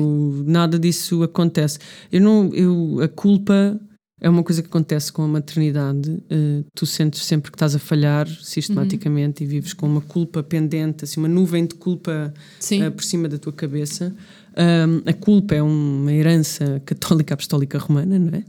nada 0.45 0.77
disso 0.77 1.23
acontece. 1.23 1.79
Eu 2.11 2.21
não, 2.21 2.53
eu, 2.53 2.99
a 3.01 3.07
culpa 3.07 3.79
é 4.19 4.29
uma 4.29 4.43
coisa 4.43 4.61
que 4.61 4.67
acontece 4.67 5.11
com 5.11 5.21
a 5.23 5.27
maternidade. 5.27 6.17
Eh, 6.29 6.63
tu 6.73 6.85
sentes 6.85 7.23
sempre 7.25 7.51
que 7.51 7.55
estás 7.55 7.75
a 7.75 7.79
falhar 7.79 8.27
sistematicamente 8.27 9.43
Uhum. 9.43 9.49
e 9.49 9.53
vives 9.53 9.73
com 9.73 9.85
uma 9.87 10.01
culpa 10.01 10.41
pendente, 10.41 11.03
assim, 11.03 11.19
uma 11.19 11.27
nuvem 11.29 11.65
de 11.65 11.75
culpa 11.75 12.33
eh, 12.71 12.89
por 12.89 13.03
cima 13.03 13.27
da 13.29 13.37
tua 13.37 13.53
cabeça. 13.53 14.15
Um, 14.59 15.07
a 15.07 15.13
culpa 15.13 15.53
é 15.53 15.61
uma 15.61 16.11
herança 16.11 16.81
católica 16.83 17.35
apostólica 17.35 17.77
romana, 17.77 18.17
não 18.17 18.31
é? 18.33 18.43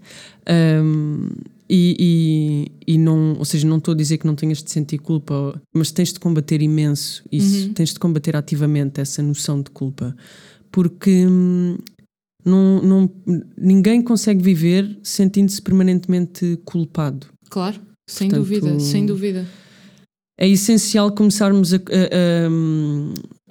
Um, 0.83 1.29
e, 1.69 2.71
e, 2.87 2.95
e 2.95 2.97
não, 2.99 3.35
ou 3.39 3.45
seja, 3.45 3.67
não 3.69 3.77
estou 3.77 3.93
a 3.93 3.97
dizer 3.97 4.17
que 4.17 4.27
não 4.27 4.35
tenhas 4.35 4.63
de 4.63 4.71
sentir 4.71 4.97
culpa, 4.97 5.61
mas 5.75 5.91
tens 5.91 6.11
de 6.15 6.19
combater 6.19 6.63
imenso 6.63 7.23
isso, 7.31 7.67
Uhum. 7.67 7.73
tens 7.75 7.93
de 7.93 7.99
combater 7.99 8.35
ativamente 8.37 9.03
essa 9.03 9.23
noção 9.23 9.61
de 9.61 9.71
culpa, 9.71 10.17
porque 10.73 11.27
hum, 11.27 11.77
não, 12.45 12.83
não, 12.83 13.11
ninguém 13.57 14.01
consegue 14.03 14.43
viver 14.43 14.99
sentindo-se 15.03 15.61
permanentemente 15.61 16.59
culpado. 16.65 17.27
Claro, 17.51 17.81
sem 18.09 18.29
Portanto, 18.29 18.47
dúvida, 18.49 18.81
sem 18.81 19.05
dúvida. 19.07 19.47
é 20.41 20.49
essencial 20.49 21.13
começarmos 21.13 21.75
a, 21.75 21.77
a- 21.77 21.81
a- 21.81 22.49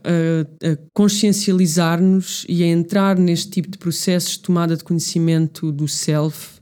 a- 0.04 0.71
a 0.73 0.78
consciencializar-nos 0.93 2.45
e 2.47 2.63
a 2.63 2.67
entrar 2.67 3.17
neste 3.17 3.50
tipo 3.52 3.69
de 3.69 3.78
processos 3.78 4.34
de 4.34 4.39
tomada 4.39 4.76
de 4.76 4.84
conhecimento 4.84 5.71
do 5.71 5.88
self 5.88 6.60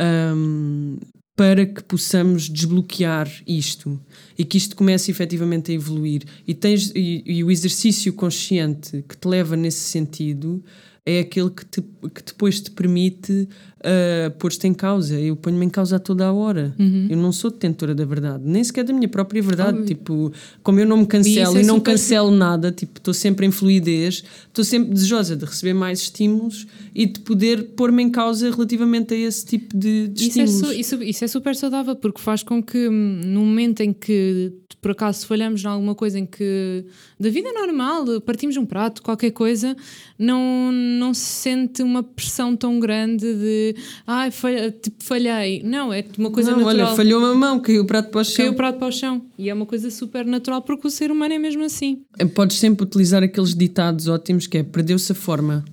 um, 0.00 0.98
para 1.36 1.64
que 1.64 1.82
possamos 1.84 2.48
desbloquear 2.48 3.30
isto 3.46 4.00
e 4.38 4.44
que 4.44 4.58
isto 4.58 4.76
comece 4.76 5.10
efetivamente 5.10 5.72
a 5.72 5.74
evoluir. 5.74 6.22
E, 6.46 6.54
tens, 6.54 6.92
e, 6.94 7.22
e 7.24 7.42
o 7.44 7.50
exercício 7.50 8.12
consciente 8.12 9.02
que 9.08 9.16
te 9.16 9.26
leva 9.26 9.56
nesse 9.56 9.80
sentido 9.88 10.62
é 11.04 11.18
aquele 11.18 11.50
que, 11.50 11.64
te, 11.66 11.80
que 11.80 12.22
depois 12.24 12.60
te 12.60 12.70
permite 12.70 13.48
uh, 13.80 14.30
pôr-te 14.38 14.68
em 14.68 14.72
causa. 14.72 15.18
Eu 15.18 15.34
ponho-me 15.34 15.66
em 15.66 15.68
causa 15.68 15.96
a 15.96 15.98
toda 15.98 16.24
a 16.26 16.32
hora. 16.32 16.72
Uhum. 16.78 17.08
Eu 17.10 17.16
não 17.16 17.32
sou 17.32 17.50
detentora 17.50 17.92
da 17.92 18.04
verdade, 18.04 18.44
nem 18.46 18.62
sequer 18.62 18.84
da 18.84 18.92
minha 18.92 19.08
própria 19.08 19.42
verdade. 19.42 19.70
Óbvio. 19.78 19.86
Tipo, 19.86 20.32
como 20.62 20.78
eu 20.78 20.86
não 20.86 20.98
me 20.98 21.02
E 21.02 21.06
cancelo 21.06 21.58
é 21.58 21.62
e, 21.62 21.66
não 21.66 21.80
cancelo 21.80 22.30
nada, 22.30 22.70
tipo, 22.70 22.98
estou 23.00 23.12
sempre 23.12 23.44
em 23.44 23.50
fluidez, 23.50 24.22
estou 24.46 24.64
sempre 24.64 24.92
desejosa 24.94 25.36
de 25.36 25.44
receber 25.44 25.74
mais 25.74 26.02
estímulos 26.02 26.68
e 26.94 27.04
de 27.06 27.18
poder 27.18 27.70
pôr-me 27.74 28.00
em 28.04 28.10
causa 28.10 28.48
relativamente 28.48 29.12
a 29.12 29.16
esse 29.16 29.44
tipo 29.44 29.76
de, 29.76 30.06
de 30.06 30.28
Isso 30.28 30.38
é, 30.40 30.44
estímulos. 30.44 30.68
su- 30.68 30.80
isso, 30.80 31.02
isso 31.02 31.24
é 31.24 31.26
super 31.28 31.56
saudável 31.56 31.96
porque 31.96 32.20
faz 32.20 32.44
com 32.44 32.62
que 32.62 32.88
hum, 32.88 33.20
no 33.24 33.40
momento 33.40 33.80
em 33.80 33.92
que 33.92 34.52
por 34.80 34.90
acaso 34.90 35.26
falhamos 35.26 35.62
em 35.62 35.66
alguma 35.68 35.94
coisa 35.94 36.18
em 36.18 36.26
que 36.26 36.84
da 37.18 37.30
vida 37.30 37.52
normal, 37.52 38.20
partimos 38.20 38.56
um 38.56 38.66
prato, 38.66 39.00
qualquer 39.00 39.30
coisa, 39.30 39.76
não, 40.18 40.72
não 40.92 41.14
se 41.14 41.24
sente 41.24 41.82
uma 41.82 42.02
pressão 42.02 42.56
tão 42.56 42.78
grande 42.78 43.26
de 43.34 43.74
ai, 44.06 44.30
falha, 44.30 44.70
tipo, 44.70 45.02
falhei. 45.02 45.62
Não, 45.62 45.92
é 45.92 46.04
uma 46.18 46.30
coisa 46.30 46.50
não, 46.52 46.58
natural. 46.58 46.86
olha, 46.86 46.96
falhou 46.96 47.24
a 47.24 47.34
mão, 47.34 47.60
caiu 47.60 47.82
o 47.82 47.86
prato 47.86 48.10
para 48.10 48.20
o 48.20 48.24
chão. 48.24 48.36
Caiu 48.36 48.52
o 48.52 48.54
prato 48.54 48.78
para 48.78 48.88
o 48.88 48.92
chão. 48.92 49.22
E 49.38 49.48
é 49.48 49.54
uma 49.54 49.66
coisa 49.66 49.90
super 49.90 50.24
natural 50.24 50.62
porque 50.62 50.86
o 50.86 50.90
ser 50.90 51.10
humano 51.10 51.34
é 51.34 51.38
mesmo 51.38 51.64
assim. 51.64 52.02
Podes 52.34 52.58
sempre 52.58 52.84
utilizar 52.84 53.22
aqueles 53.22 53.54
ditados 53.54 54.08
ótimos 54.08 54.46
que 54.46 54.58
é 54.58 54.62
perdeu-se 54.62 55.12
a 55.12 55.14
forma. 55.14 55.64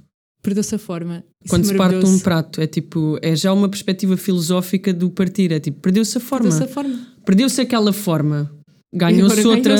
Perdeu-se 0.42 0.74
a 0.76 0.80
forma. 0.80 1.24
Isso 1.44 1.54
Quando 1.54 1.66
é 1.66 1.68
se 1.68 1.76
parte 1.76 2.06
um 2.06 2.20
prato, 2.20 2.62
é 2.62 2.68
tipo, 2.68 3.18
é 3.22 3.36
já 3.36 3.52
uma 3.54 3.70
perspectiva 3.70 4.16
filosófica 4.18 4.94
do 4.94 5.10
partir, 5.10 5.52
é 5.52 5.60
tipo, 5.60 5.80
perdeu-se 5.80 6.18
a 6.18 6.22
forma. 6.22 6.50
Perdeu-se 6.50 6.72
a 6.72 6.74
forma. 6.74 7.08
Perdeu-se 7.26 7.62
aquela 7.62 7.94
forma. 7.94 8.52
Ganhou-se 8.94 9.46
outra. 9.48 9.76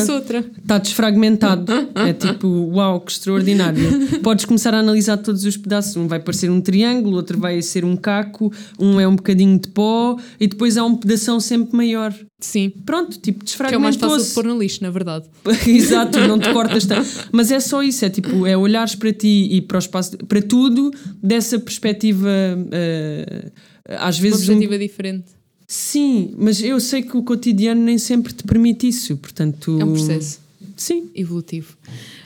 está 0.62 0.78
desfragmentado. 0.78 1.72
é 1.96 2.14
tipo, 2.14 2.48
uau, 2.48 3.02
que 3.02 3.12
extraordinário. 3.12 4.20
Podes 4.22 4.46
começar 4.46 4.74
a 4.74 4.80
analisar 4.80 5.18
todos 5.18 5.44
os 5.46 5.58
pedaços. 5.58 5.96
Um 5.96 6.08
vai 6.08 6.20
parecer 6.20 6.50
um 6.50 6.62
triângulo, 6.62 7.16
outro 7.16 7.40
vai 7.40 7.62
ser 7.62 7.84
um 7.84 7.96
caco, 7.96 8.52
um 8.80 9.00
é 9.00 9.08
um 9.08 9.16
bocadinho 9.16 9.58
de 9.60 9.68
pó 9.70 10.18
e 10.40 10.48
depois 10.48 10.78
há 10.78 10.84
um 10.86 10.96
pedação 10.96 11.40
sempre 11.40 11.76
maior. 11.76 12.14
Sim. 12.40 12.72
Pronto, 12.86 13.20
tipo, 13.20 13.44
Que 13.44 13.74
é 13.74 13.78
o 13.78 13.82
mais 13.82 13.96
fácil 13.96 14.18
de 14.18 14.24
desfragmentou-se. 14.24 14.34
pôr 14.36 14.46
no 14.46 14.58
lixo, 14.60 14.82
na 14.84 14.90
verdade. 14.92 15.26
Exato, 15.68 16.20
não 16.22 16.40
te 16.40 16.52
cortas 16.54 16.86
tanto. 16.86 17.08
Mas 17.32 17.52
é 17.52 17.60
só 17.60 17.84
isso, 17.84 18.06
é 18.06 18.10
tipo, 18.10 18.46
é 18.46 18.56
olhares 18.56 18.96
para 18.96 19.12
ti 19.12 19.48
e 19.52 19.62
para 19.62 19.76
o 19.76 19.80
espaço, 19.80 20.18
para 20.20 20.42
tudo 20.42 20.90
dessa 21.22 21.60
perspectiva. 21.60 22.30
eh, 22.72 23.52
às 23.98 24.18
Uma 24.18 24.22
vezes. 24.22 24.44
um- 24.44 24.54
perspectiva 24.60 24.78
diferente. 24.78 25.39
Sim, 25.72 26.34
mas 26.36 26.64
eu 26.64 26.80
sei 26.80 27.04
que 27.04 27.16
o 27.16 27.22
cotidiano 27.22 27.80
nem 27.80 28.00
sempre 28.00 28.34
te 28.34 28.44
permite 28.44 28.88
isso, 28.88 29.16
portanto. 29.18 29.78
É 29.80 29.86
um 29.86 29.94
processo 29.94 30.40
Sim. 30.76 31.12
evolutivo. 31.14 31.78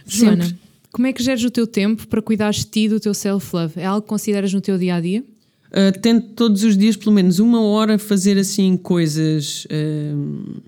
Sempre. 0.07 0.17
Joana, 0.17 0.59
como 0.93 1.07
é 1.07 1.11
que 1.11 1.21
geres 1.21 1.43
o 1.43 1.51
teu 1.51 1.67
tempo 1.67 2.07
para 2.07 2.21
cuidares 2.21 2.59
de 2.59 2.67
ti 2.67 2.87
do 2.87 3.01
teu 3.01 3.13
self-love? 3.13 3.73
É 3.75 3.85
algo 3.85 4.01
que 4.01 4.07
consideras 4.07 4.53
no 4.53 4.61
teu 4.61 4.77
dia 4.77 4.95
a 4.95 5.01
dia? 5.01 5.25
Uh, 5.71 5.99
tento 5.99 6.29
todos 6.35 6.63
os 6.63 6.77
dias, 6.77 6.95
pelo 6.95 7.11
menos 7.11 7.39
uma 7.39 7.61
hora, 7.61 7.99
fazer 7.99 8.37
assim 8.37 8.77
coisas 8.77 9.67
um, 9.69 10.61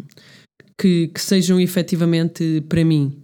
que, 0.77 1.07
que 1.07 1.21
sejam 1.21 1.57
efetivamente 1.61 2.61
para 2.67 2.83
mim. 2.83 3.15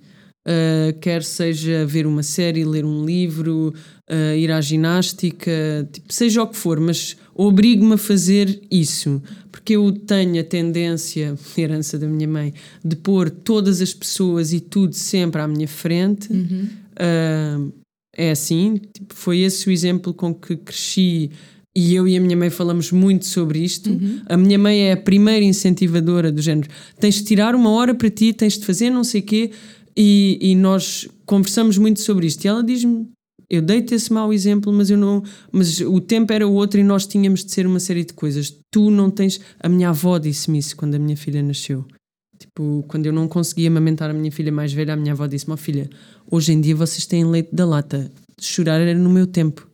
Uh, 0.47 0.97
quer 1.01 1.23
seja 1.23 1.85
ver 1.85 2.07
uma 2.07 2.23
série, 2.23 2.63
ler 2.63 2.85
um 2.85 3.05
livro, 3.05 3.73
uh, 4.09 4.35
ir 4.35 4.49
à 4.49 4.61
ginástica, 4.61 5.51
tipo, 5.91 6.11
seja 6.11 6.41
o 6.41 6.47
que 6.47 6.55
for, 6.55 6.79
mas 6.79 7.17
obrigo-me 7.45 7.93
a 7.93 7.97
fazer 7.97 8.62
isso, 8.69 9.21
porque 9.51 9.73
eu 9.75 9.91
tenho 9.91 10.39
a 10.39 10.43
tendência, 10.43 11.36
herança 11.58 11.97
da 11.97 12.08
minha 12.08 12.27
mãe, 12.27 12.54
de 12.84 12.95
pôr 12.95 13.30
todas 13.30 13.82
as 13.82 13.93
pessoas 13.93 14.54
e 14.54 14.60
tudo 14.60 14.93
sempre 14.93 15.41
à 15.41 15.47
minha 15.47 15.67
frente. 15.67 16.32
Uh, 16.32 17.71
é 18.15 18.32
assim, 18.32 18.80
tipo, 18.93 19.15
foi 19.15 19.39
esse 19.39 19.67
o 19.67 19.71
exemplo 19.71 20.13
com 20.13 20.34
que 20.34 20.58
cresci 20.58 21.32
e 21.73 21.95
eu 21.95 22.06
e 22.06 22.17
a 22.17 22.19
minha 22.19 22.36
mãe 22.36 22.49
falamos 22.49 22.91
muito 22.91 23.25
sobre 23.25 23.60
isto. 23.60 23.89
A 24.27 24.36
minha 24.36 24.60
mãe 24.60 24.82
é 24.82 24.91
a 24.91 24.97
primeira 24.97 25.43
incentivadora 25.45 26.30
do 26.32 26.41
género. 26.41 26.69
Tens 26.99 27.15
de 27.15 27.23
tirar 27.23 27.56
uma 27.56 27.69
hora 27.71 27.95
para 27.95 28.10
ti, 28.10 28.34
tens 28.34 28.58
de 28.58 28.65
fazer 28.65 28.89
não 28.89 29.06
sei 29.06 29.21
o 29.21 29.23
quê, 29.23 29.51
e, 29.95 30.38
e 30.41 30.56
nós 30.56 31.08
conversamos 31.25 31.77
muito 31.77 32.01
sobre 32.01 32.27
isto. 32.27 32.43
E 32.43 32.47
ela 32.49 32.62
diz-me: 32.62 33.08
Eu 33.51 33.61
dei-te 33.61 33.93
esse 33.93 34.13
mau 34.13 34.31
exemplo, 34.31 34.71
mas 34.71 34.89
eu 34.89 34.97
não. 34.97 35.21
Mas 35.51 35.81
o 35.81 35.99
tempo 35.99 36.31
era 36.31 36.47
outro 36.47 36.79
e 36.79 36.83
nós 36.85 37.05
tínhamos 37.05 37.43
de 37.43 37.51
ser 37.51 37.67
uma 37.67 37.81
série 37.81 38.05
de 38.05 38.13
coisas. 38.13 38.55
Tu 38.71 38.89
não 38.89 39.11
tens. 39.11 39.41
A 39.59 39.67
minha 39.67 39.89
avó 39.89 40.17
disse-me 40.17 40.57
isso 40.57 40.73
quando 40.77 40.95
a 40.95 40.99
minha 40.99 41.17
filha 41.17 41.43
nasceu. 41.43 41.83
Tipo, 42.39 42.85
quando 42.87 43.07
eu 43.07 43.11
não 43.11 43.27
conseguia 43.27 43.67
amamentar 43.67 44.09
a 44.09 44.13
minha 44.13 44.31
filha 44.31 44.53
mais 44.53 44.71
velha, 44.71 44.93
a 44.93 44.95
minha 44.95 45.11
avó 45.11 45.27
disse-me: 45.27 45.53
Ó 45.53 45.57
filha, 45.57 45.89
hoje 46.31 46.53
em 46.53 46.61
dia 46.61 46.73
vocês 46.73 47.05
têm 47.05 47.25
leite 47.25 47.53
da 47.53 47.65
lata. 47.65 48.09
Chorar 48.39 48.79
era 48.79 48.97
no 48.97 49.09
meu 49.09 49.27
tempo. 49.27 49.67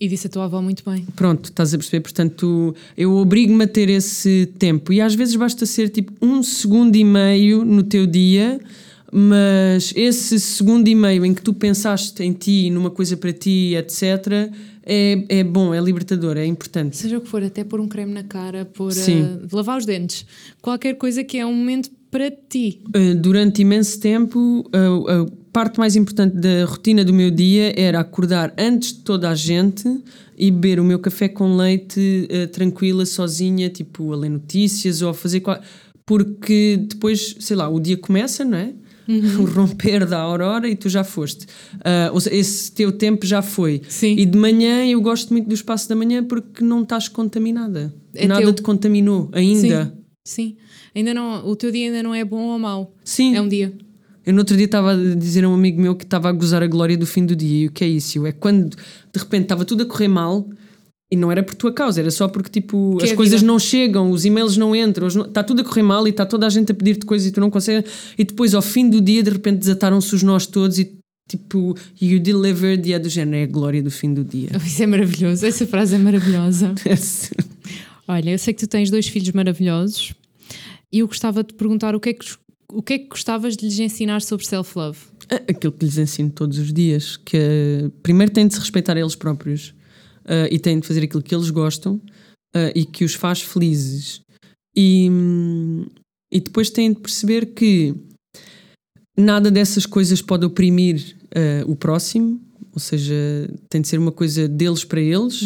E 0.00 0.06
disse 0.06 0.28
a 0.28 0.30
tua 0.30 0.44
avó 0.44 0.62
muito 0.62 0.88
bem. 0.88 1.04
Pronto, 1.16 1.46
estás 1.46 1.74
a 1.74 1.78
perceber? 1.78 2.02
Portanto, 2.02 2.72
eu 2.96 3.16
obrigo-me 3.16 3.64
a 3.64 3.66
ter 3.66 3.88
esse 3.88 4.46
tempo. 4.60 4.92
E 4.92 5.00
às 5.00 5.16
vezes 5.16 5.34
basta 5.34 5.66
ser 5.66 5.88
tipo 5.88 6.12
um 6.22 6.40
segundo 6.40 6.94
e 6.94 7.02
meio 7.02 7.64
no 7.64 7.82
teu 7.82 8.06
dia, 8.06 8.60
mas 9.12 9.92
esse 9.96 10.38
segundo 10.40 10.88
e 10.88 10.94
meio 10.94 11.24
em 11.24 11.32
que 11.34 11.42
tu 11.42 11.52
pensaste 11.54 12.22
em 12.22 12.32
ti, 12.32 12.70
numa 12.70 12.90
coisa 12.90 13.16
para 13.16 13.32
ti, 13.32 13.74
etc., 13.76 14.50
é, 14.88 15.24
é 15.40 15.44
bom, 15.44 15.74
é 15.74 15.80
libertador, 15.80 16.36
é 16.36 16.46
importante. 16.46 16.96
Seja 16.96 17.18
o 17.18 17.20
que 17.20 17.28
for, 17.28 17.42
até 17.42 17.64
pôr 17.64 17.80
um 17.80 17.88
creme 17.88 18.12
na 18.12 18.22
cara, 18.22 18.64
pôr 18.64 18.92
uh, 18.92 19.48
lavar 19.56 19.78
os 19.78 19.84
dentes. 19.86 20.24
Qualquer 20.62 20.94
coisa 20.94 21.24
que 21.24 21.38
é 21.38 21.44
um 21.44 21.52
momento 21.54 21.90
para 22.10 22.30
ti. 22.30 22.80
Uh, 22.94 23.14
durante 23.16 23.62
imenso 23.62 23.98
tempo, 23.98 24.64
a, 24.72 25.22
a 25.22 25.26
parte 25.52 25.78
mais 25.80 25.96
importante 25.96 26.36
da 26.36 26.64
rotina 26.66 27.04
do 27.04 27.12
meu 27.12 27.30
dia 27.32 27.74
era 27.76 27.98
acordar 27.98 28.54
antes 28.56 28.92
de 28.92 29.00
toda 29.00 29.28
a 29.28 29.34
gente 29.34 29.84
e 30.38 30.50
beber 30.52 30.78
o 30.78 30.84
meu 30.84 31.00
café 31.00 31.28
com 31.28 31.56
leite 31.56 32.28
uh, 32.30 32.46
tranquila, 32.48 33.04
sozinha, 33.04 33.68
tipo 33.68 34.12
a 34.12 34.16
ler 34.16 34.28
notícias 34.30 35.02
ou 35.02 35.08
a 35.10 35.14
fazer. 35.14 35.40
qual- 35.40 35.60
Porque 36.04 36.76
depois, 36.88 37.34
sei 37.40 37.56
lá, 37.56 37.68
o 37.68 37.80
dia 37.80 37.96
começa, 37.96 38.44
não 38.44 38.56
é? 38.58 38.72
O 39.08 39.44
romper 39.50 40.04
da 40.06 40.18
aurora 40.18 40.68
e 40.68 40.74
tu 40.74 40.88
já 40.88 41.04
foste. 41.04 41.46
Uh, 41.74 42.12
ou 42.12 42.20
seja, 42.20 42.36
esse 42.36 42.72
teu 42.72 42.92
tempo 42.92 43.24
já 43.24 43.42
foi. 43.42 43.82
Sim. 43.88 44.16
E 44.18 44.26
de 44.26 44.36
manhã 44.36 44.84
eu 44.86 45.00
gosto 45.00 45.32
muito 45.32 45.48
do 45.48 45.54
espaço 45.54 45.88
da 45.88 45.94
manhã 45.94 46.24
porque 46.24 46.64
não 46.64 46.82
estás 46.82 47.08
contaminada. 47.08 47.94
É 48.14 48.26
Nada 48.26 48.42
teu. 48.42 48.52
te 48.52 48.62
contaminou 48.62 49.30
ainda. 49.32 49.94
Sim. 50.24 50.52
Sim. 50.52 50.56
Ainda 50.94 51.14
não, 51.14 51.46
o 51.46 51.54
teu 51.54 51.70
dia 51.70 51.86
ainda 51.86 52.02
não 52.02 52.14
é 52.14 52.24
bom 52.24 52.48
ou 52.48 52.58
mau. 52.58 52.94
Sim. 53.04 53.36
É 53.36 53.40
um 53.40 53.48
dia. 53.48 53.72
Eu 54.24 54.32
no 54.32 54.40
outro 54.40 54.56
dia 54.56 54.66
estava 54.66 54.92
a 54.92 55.14
dizer 55.14 55.44
a 55.44 55.48
um 55.48 55.54
amigo 55.54 55.80
meu 55.80 55.94
que 55.94 56.02
estava 56.02 56.28
a 56.28 56.32
gozar 56.32 56.60
a 56.60 56.66
glória 56.66 56.96
do 56.96 57.06
fim 57.06 57.24
do 57.24 57.36
dia. 57.36 57.64
E 57.64 57.66
o 57.68 57.70
que 57.70 57.84
é 57.84 57.88
isso? 57.88 58.26
É 58.26 58.32
quando 58.32 58.70
de 58.70 59.18
repente 59.18 59.44
estava 59.44 59.64
tudo 59.64 59.84
a 59.84 59.86
correr 59.86 60.08
mal 60.08 60.48
e 61.10 61.16
não 61.16 61.30
era 61.30 61.42
por 61.42 61.54
tua 61.54 61.72
causa, 61.72 62.00
era 62.00 62.10
só 62.10 62.26
porque 62.26 62.50
tipo 62.50 62.96
Que 62.98 63.04
as 63.04 63.10
é 63.12 63.14
coisas 63.14 63.40
vida. 63.40 63.52
não 63.52 63.58
chegam, 63.58 64.10
os 64.10 64.24
e-mails 64.24 64.56
não 64.56 64.74
entram, 64.74 65.06
está 65.06 65.42
tudo 65.44 65.62
a 65.62 65.64
correr 65.64 65.82
mal 65.82 66.06
e 66.06 66.10
está 66.10 66.26
toda 66.26 66.46
a 66.46 66.50
gente 66.50 66.72
a 66.72 66.74
pedir-te 66.74 67.06
coisas 67.06 67.28
e 67.28 67.32
tu 67.32 67.40
não 67.40 67.50
consegues. 67.50 67.90
E 68.18 68.24
depois 68.24 68.54
ao 68.54 68.62
fim 68.62 68.90
do 68.90 69.00
dia 69.00 69.22
de 69.22 69.30
repente 69.30 69.58
desataram-se 69.58 70.14
os 70.14 70.22
nós 70.22 70.46
todos 70.46 70.78
e 70.78 70.96
tipo 71.28 71.76
you 72.00 72.18
delivered 72.20 72.88
e 72.88 72.92
é 72.92 72.98
do 72.98 73.08
género, 73.08 73.36
é 73.36 73.42
a 73.44 73.46
glória 73.46 73.82
do 73.82 73.90
fim 73.90 74.12
do 74.12 74.24
dia. 74.24 74.50
Isso 74.64 74.82
é 74.82 74.86
maravilhoso. 74.86 75.46
Essa 75.46 75.66
frase 75.66 75.94
é 75.94 75.98
maravilhosa. 75.98 76.74
Olha, 78.08 78.30
eu 78.30 78.38
sei 78.38 78.54
que 78.54 78.60
tu 78.60 78.68
tens 78.68 78.90
dois 78.90 79.06
filhos 79.06 79.30
maravilhosos 79.30 80.12
e 80.92 81.00
eu 81.00 81.06
gostava 81.06 81.42
de 81.42 81.48
te 81.48 81.54
perguntar 81.54 81.94
o 81.94 82.00
que 82.00 82.10
é 82.10 82.14
que, 82.14 82.26
o 82.72 82.82
que, 82.82 82.92
é 82.94 82.98
que 82.98 83.08
gostavas 83.08 83.56
de 83.56 83.64
lhes 83.64 83.78
ensinar 83.78 84.22
sobre 84.22 84.46
self-love. 84.46 84.98
Aquilo 85.28 85.72
que 85.72 85.84
lhes 85.84 85.98
ensino 85.98 86.30
todos 86.30 86.56
os 86.58 86.72
dias, 86.72 87.16
que 87.16 87.90
primeiro 88.02 88.32
têm 88.32 88.46
de 88.46 88.54
se 88.54 88.60
respeitar 88.60 88.96
eles 88.96 89.16
próprios 89.16 89.74
eh, 90.26 90.48
e 90.50 90.58
têm 90.58 90.80
de 90.80 90.86
fazer 90.86 91.04
aquilo 91.04 91.22
que 91.22 91.34
eles 91.34 91.50
gostam 91.50 92.00
eh, 92.54 92.72
e 92.74 92.84
que 92.84 93.04
os 93.04 93.14
faz 93.14 93.40
felizes. 93.40 94.20
E, 94.76 95.08
hum, 95.10 95.86
e 96.30 96.40
depois 96.40 96.68
têm 96.68 96.92
de 96.92 97.00
perceber 97.00 97.46
que 97.46 97.94
nada 99.16 99.50
dessas 99.50 99.86
coisas 99.86 100.20
pode 100.20 100.44
oprimir 100.44 101.16
eh, 101.30 101.64
o 101.66 101.76
próximo, 101.76 102.40
ou 102.72 102.80
seja, 102.80 103.14
tem 103.70 103.80
de 103.80 103.88
ser 103.88 103.98
uma 103.98 104.12
coisa 104.12 104.46
deles 104.46 104.84
para 104.84 105.00
eles. 105.00 105.42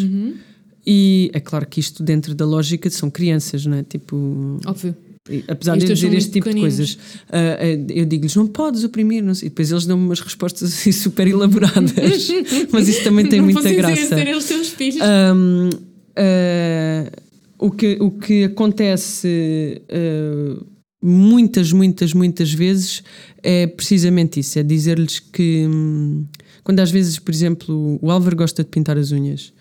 E 0.86 1.30
é 1.34 1.40
claro 1.40 1.66
que 1.66 1.78
isto, 1.78 2.02
dentro 2.02 2.34
da 2.34 2.46
lógica, 2.46 2.88
são 2.90 3.10
crianças, 3.10 3.66
não 3.66 3.76
é? 3.76 3.82
Tipo, 3.82 4.58
Óbvio. 4.66 4.96
Apesar 5.46 5.76
Estes 5.76 5.98
de 5.98 6.06
eu 6.06 6.10
dizer 6.10 6.16
este 6.16 6.30
tipo 6.30 6.48
de 6.48 6.60
coisas, 6.60 6.98
ah, 7.28 7.62
eu 7.94 8.06
digo-lhes 8.06 8.34
não 8.34 8.46
podes 8.46 8.84
oprimir, 8.84 9.22
não 9.22 9.34
sei. 9.34 9.46
e 9.46 9.50
depois 9.50 9.70
eles 9.70 9.84
dão-me 9.84 10.04
umas 10.04 10.20
respostas 10.20 10.72
assim 10.72 10.92
super 10.92 11.26
elaboradas, 11.26 12.28
mas 12.72 12.88
isso 12.88 13.04
também 13.04 13.28
tem 13.28 13.40
não 13.40 13.46
muita 13.46 13.72
graça. 13.72 14.08
ser 14.08 14.26
eles 14.26 14.44
teus 14.46 14.68
filhos. 14.70 15.00
Ahm, 15.00 15.70
ah, 16.16 17.12
o, 17.58 17.70
que, 17.70 17.98
o 18.00 18.10
que 18.12 18.44
acontece 18.44 19.82
ah, 19.90 20.64
muitas, 21.02 21.70
muitas, 21.72 22.14
muitas 22.14 22.52
vezes 22.52 23.02
é 23.42 23.66
precisamente 23.66 24.40
isso: 24.40 24.58
é 24.58 24.62
dizer-lhes 24.62 25.18
que 25.20 25.66
hum, 25.66 26.24
quando 26.64 26.80
às 26.80 26.90
vezes, 26.90 27.18
por 27.18 27.32
exemplo, 27.32 27.98
o 28.00 28.10
Álvaro 28.10 28.36
gosta 28.36 28.62
de 28.62 28.70
pintar 28.70 28.96
as 28.96 29.12
unhas. 29.12 29.52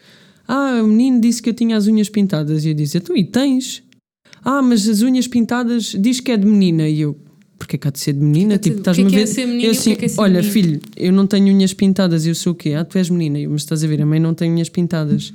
Ah, 0.47 0.81
o 0.83 0.87
menino 0.87 1.21
disse 1.21 1.41
que 1.41 1.49
eu 1.49 1.53
tinha 1.53 1.77
as 1.77 1.87
unhas 1.87 2.09
pintadas. 2.09 2.65
E 2.65 2.69
eu 2.69 2.73
disse: 2.73 2.99
Tu 2.99 3.15
e 3.15 3.23
tens? 3.23 3.83
Ah, 4.43 4.61
mas 4.61 4.87
as 4.87 5.01
unhas 5.01 5.27
pintadas 5.27 5.95
diz 5.99 6.19
que 6.19 6.31
é 6.31 6.37
de 6.37 6.45
menina. 6.45 6.87
E 6.87 7.01
eu, 7.01 7.17
porque 7.57 7.75
é 7.75 7.79
que 7.79 7.87
há 7.87 7.91
de 7.91 7.99
ser 7.99 8.13
de 8.13 8.19
menina? 8.21 8.55
Porque 8.55 8.69
Tipo, 8.69 8.79
estás-me 8.79 9.05
a 9.05 9.09
ver? 9.09 9.21
é 9.21 9.25
ser 9.25 9.45
menina 9.45 9.63
eu 9.63 9.71
que 9.71 9.89
é 9.89 10.05
é 10.05 10.07
ser 10.07 10.21
olha, 10.21 10.33
menino?" 10.35 10.53
filho, 10.53 10.79
eu 10.95 11.11
não 11.11 11.27
tenho 11.27 11.47
unhas 11.53 11.73
pintadas. 11.73 12.25
Eu 12.25 12.33
sou 12.35 12.53
o 12.53 12.55
quê? 12.55 12.73
Ah, 12.73 12.83
tu 12.85 12.97
és 12.97 13.09
menina. 13.09 13.39
Eu, 13.39 13.49
mas 13.51 13.61
estás 13.61 13.83
a 13.83 13.87
ver, 13.87 14.01
a 14.01 14.05
mãe 14.05 14.19
não 14.19 14.33
tem 14.33 14.51
unhas 14.51 14.69
pintadas. 14.69 15.33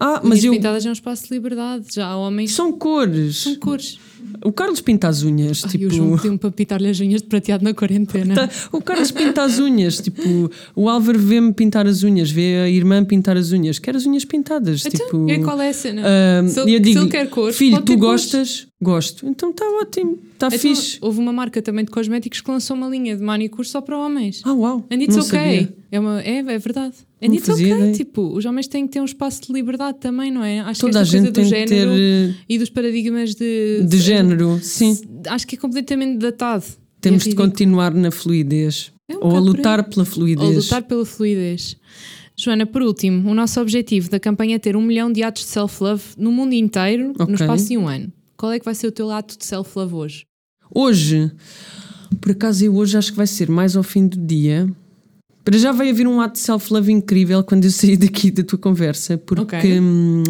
Ah, 0.00 0.20
mas 0.22 0.32
Unhas 0.40 0.44
eu. 0.44 0.52
pintadas 0.52 0.86
é 0.86 0.88
um 0.90 0.92
espaço 0.92 1.24
de 1.28 1.34
liberdade. 1.34 1.86
Já 1.92 2.06
há 2.06 2.16
homens 2.16 2.52
São 2.52 2.70
cores. 2.72 3.42
com 3.44 3.56
cores. 3.56 3.98
O 4.44 4.52
Carlos 4.52 4.80
pinta 4.80 5.08
as 5.08 5.22
unhas. 5.22 5.62
Ai, 5.64 5.70
tipo. 5.70 5.86
o 5.86 5.90
João 5.90 6.16
pediu-me 6.16 6.38
para 6.38 6.50
pintar-lhe 6.50 6.88
as 6.88 7.00
unhas 7.00 7.22
de 7.22 7.28
prateado 7.28 7.64
na 7.64 7.74
quarentena. 7.74 8.48
O 8.72 8.80
Carlos 8.80 9.10
pinta 9.10 9.42
as 9.42 9.58
unhas, 9.58 9.98
tipo, 10.00 10.50
o 10.76 10.88
Álvaro 10.88 11.18
vê-me 11.18 11.52
pintar 11.52 11.86
as 11.86 12.02
unhas, 12.02 12.30
vê 12.30 12.56
a 12.56 12.68
irmã 12.68 13.04
pintar 13.04 13.36
as 13.36 13.52
unhas, 13.52 13.78
quer 13.78 13.96
as 13.96 14.06
unhas 14.06 14.24
pintadas, 14.24 14.84
Então, 14.86 15.06
tipo. 15.06 15.30
e 15.30 15.38
qual 15.42 15.60
é 15.60 15.68
a 15.70 15.72
cena? 15.72 16.02
ah, 16.04 16.48
se, 16.48 16.60
eu 16.60 16.66
digo, 16.80 16.98
se 16.98 17.04
ele 17.04 17.10
quer 17.10 17.28
cores, 17.28 17.56
filho, 17.56 17.76
tu 17.78 17.82
ter 17.84 17.98
cores. 17.98 18.00
gostas? 18.00 18.66
Gosto. 18.80 19.26
Então 19.26 19.50
está 19.50 19.64
ótimo, 19.80 20.18
está 20.34 20.46
Então, 20.46 20.58
fixe. 20.58 20.98
Houve 21.00 21.18
uma 21.18 21.32
marca 21.32 21.60
também 21.60 21.84
de 21.84 21.90
cosméticos 21.90 22.40
que 22.40 22.50
lançou 22.50 22.76
uma 22.76 22.88
linha 22.88 23.16
de 23.16 23.22
manicure 23.22 23.66
só 23.66 23.80
para 23.80 23.98
homens. 23.98 24.40
Ah, 24.44 24.52
uau. 24.52 24.86
And 24.90 24.96
it's 25.02 25.16
não 25.16 25.24
okay. 25.24 25.38
sabia. 25.62 25.74
É, 25.90 25.98
uma, 26.00 26.22
é, 26.22 26.36
é 26.38 26.58
verdade. 26.58 26.94
And 27.20 27.34
it's 27.34 27.46
fazia 27.46 27.74
okay. 27.74 27.92
Tipo, 27.92 28.32
os 28.36 28.44
homens 28.44 28.68
têm 28.68 28.86
que 28.86 28.92
ter 28.92 29.00
um 29.00 29.04
espaço 29.04 29.42
de 29.42 29.52
liberdade 29.52 29.98
também, 29.98 30.30
não 30.30 30.44
é? 30.44 30.60
Acho 30.60 30.82
Toda 30.82 31.00
a 31.00 31.02
que 31.02 31.08
esta 31.08 31.18
gente 31.18 31.34
coisa 31.34 31.50
do 31.50 31.54
de 31.54 31.66
ter 31.66 31.68
género 31.68 31.90
eh, 31.94 32.34
e 32.48 32.58
dos 32.58 32.70
paradigmas 32.70 33.34
de, 33.34 33.82
de 33.82 33.98
género, 33.98 34.58
sim. 34.62 34.98
Acho 35.26 35.46
que 35.46 35.56
é 35.56 35.58
completamente 35.58 36.18
datado. 36.18 36.64
Temos 37.00 37.26
é 37.26 37.30
de 37.30 37.36
continuar 37.36 37.92
na 37.92 38.10
fluidez. 38.10 38.92
É 39.08 39.16
um 39.16 39.20
ou 39.22 39.36
a 39.36 39.40
lutar 39.40 39.82
pela 39.88 40.04
fluidez. 40.04 40.48
Ou 40.48 40.54
lutar 40.54 40.82
pela 40.82 41.04
fluidez. 41.04 41.76
Joana, 42.36 42.66
por 42.66 42.82
último, 42.82 43.28
o 43.28 43.34
nosso 43.34 43.60
objetivo 43.60 44.08
da 44.10 44.20
campanha 44.20 44.56
é 44.56 44.58
ter 44.58 44.76
um 44.76 44.82
milhão 44.82 45.10
de 45.10 45.24
atos 45.24 45.42
de 45.42 45.48
self-love 45.48 46.02
no 46.16 46.30
mundo 46.30 46.52
inteiro 46.52 47.12
no 47.18 47.24
Ok. 47.24 47.34
espaço 47.34 47.68
de 47.68 47.76
um 47.76 47.88
ano. 47.88 48.12
Qual 48.36 48.52
é 48.52 48.60
que 48.60 48.64
vai 48.64 48.74
ser 48.74 48.86
o 48.86 48.92
teu 48.92 49.10
ato 49.10 49.36
de 49.36 49.44
self-love 49.44 49.94
hoje? 49.94 50.24
Hoje, 50.72 51.32
por 52.20 52.30
acaso, 52.30 52.64
eu 52.64 52.76
hoje 52.76 52.96
acho 52.96 53.10
que 53.10 53.16
vai 53.16 53.26
ser 53.26 53.50
mais 53.50 53.74
ao 53.74 53.82
fim 53.82 54.06
do 54.06 54.16
dia. 54.16 54.70
Para 55.44 55.56
já 55.56 55.72
vai 55.72 55.88
haver 55.88 56.06
um 56.06 56.20
ato 56.20 56.34
de 56.34 56.40
self-love 56.40 56.92
incrível 56.92 57.42
quando 57.42 57.64
eu 57.64 57.70
sair 57.70 57.96
daqui 57.96 58.30
da 58.30 58.42
tua 58.42 58.58
conversa, 58.58 59.16
porque 59.16 59.56
Ok. 59.56 59.80
hum, 59.80 60.22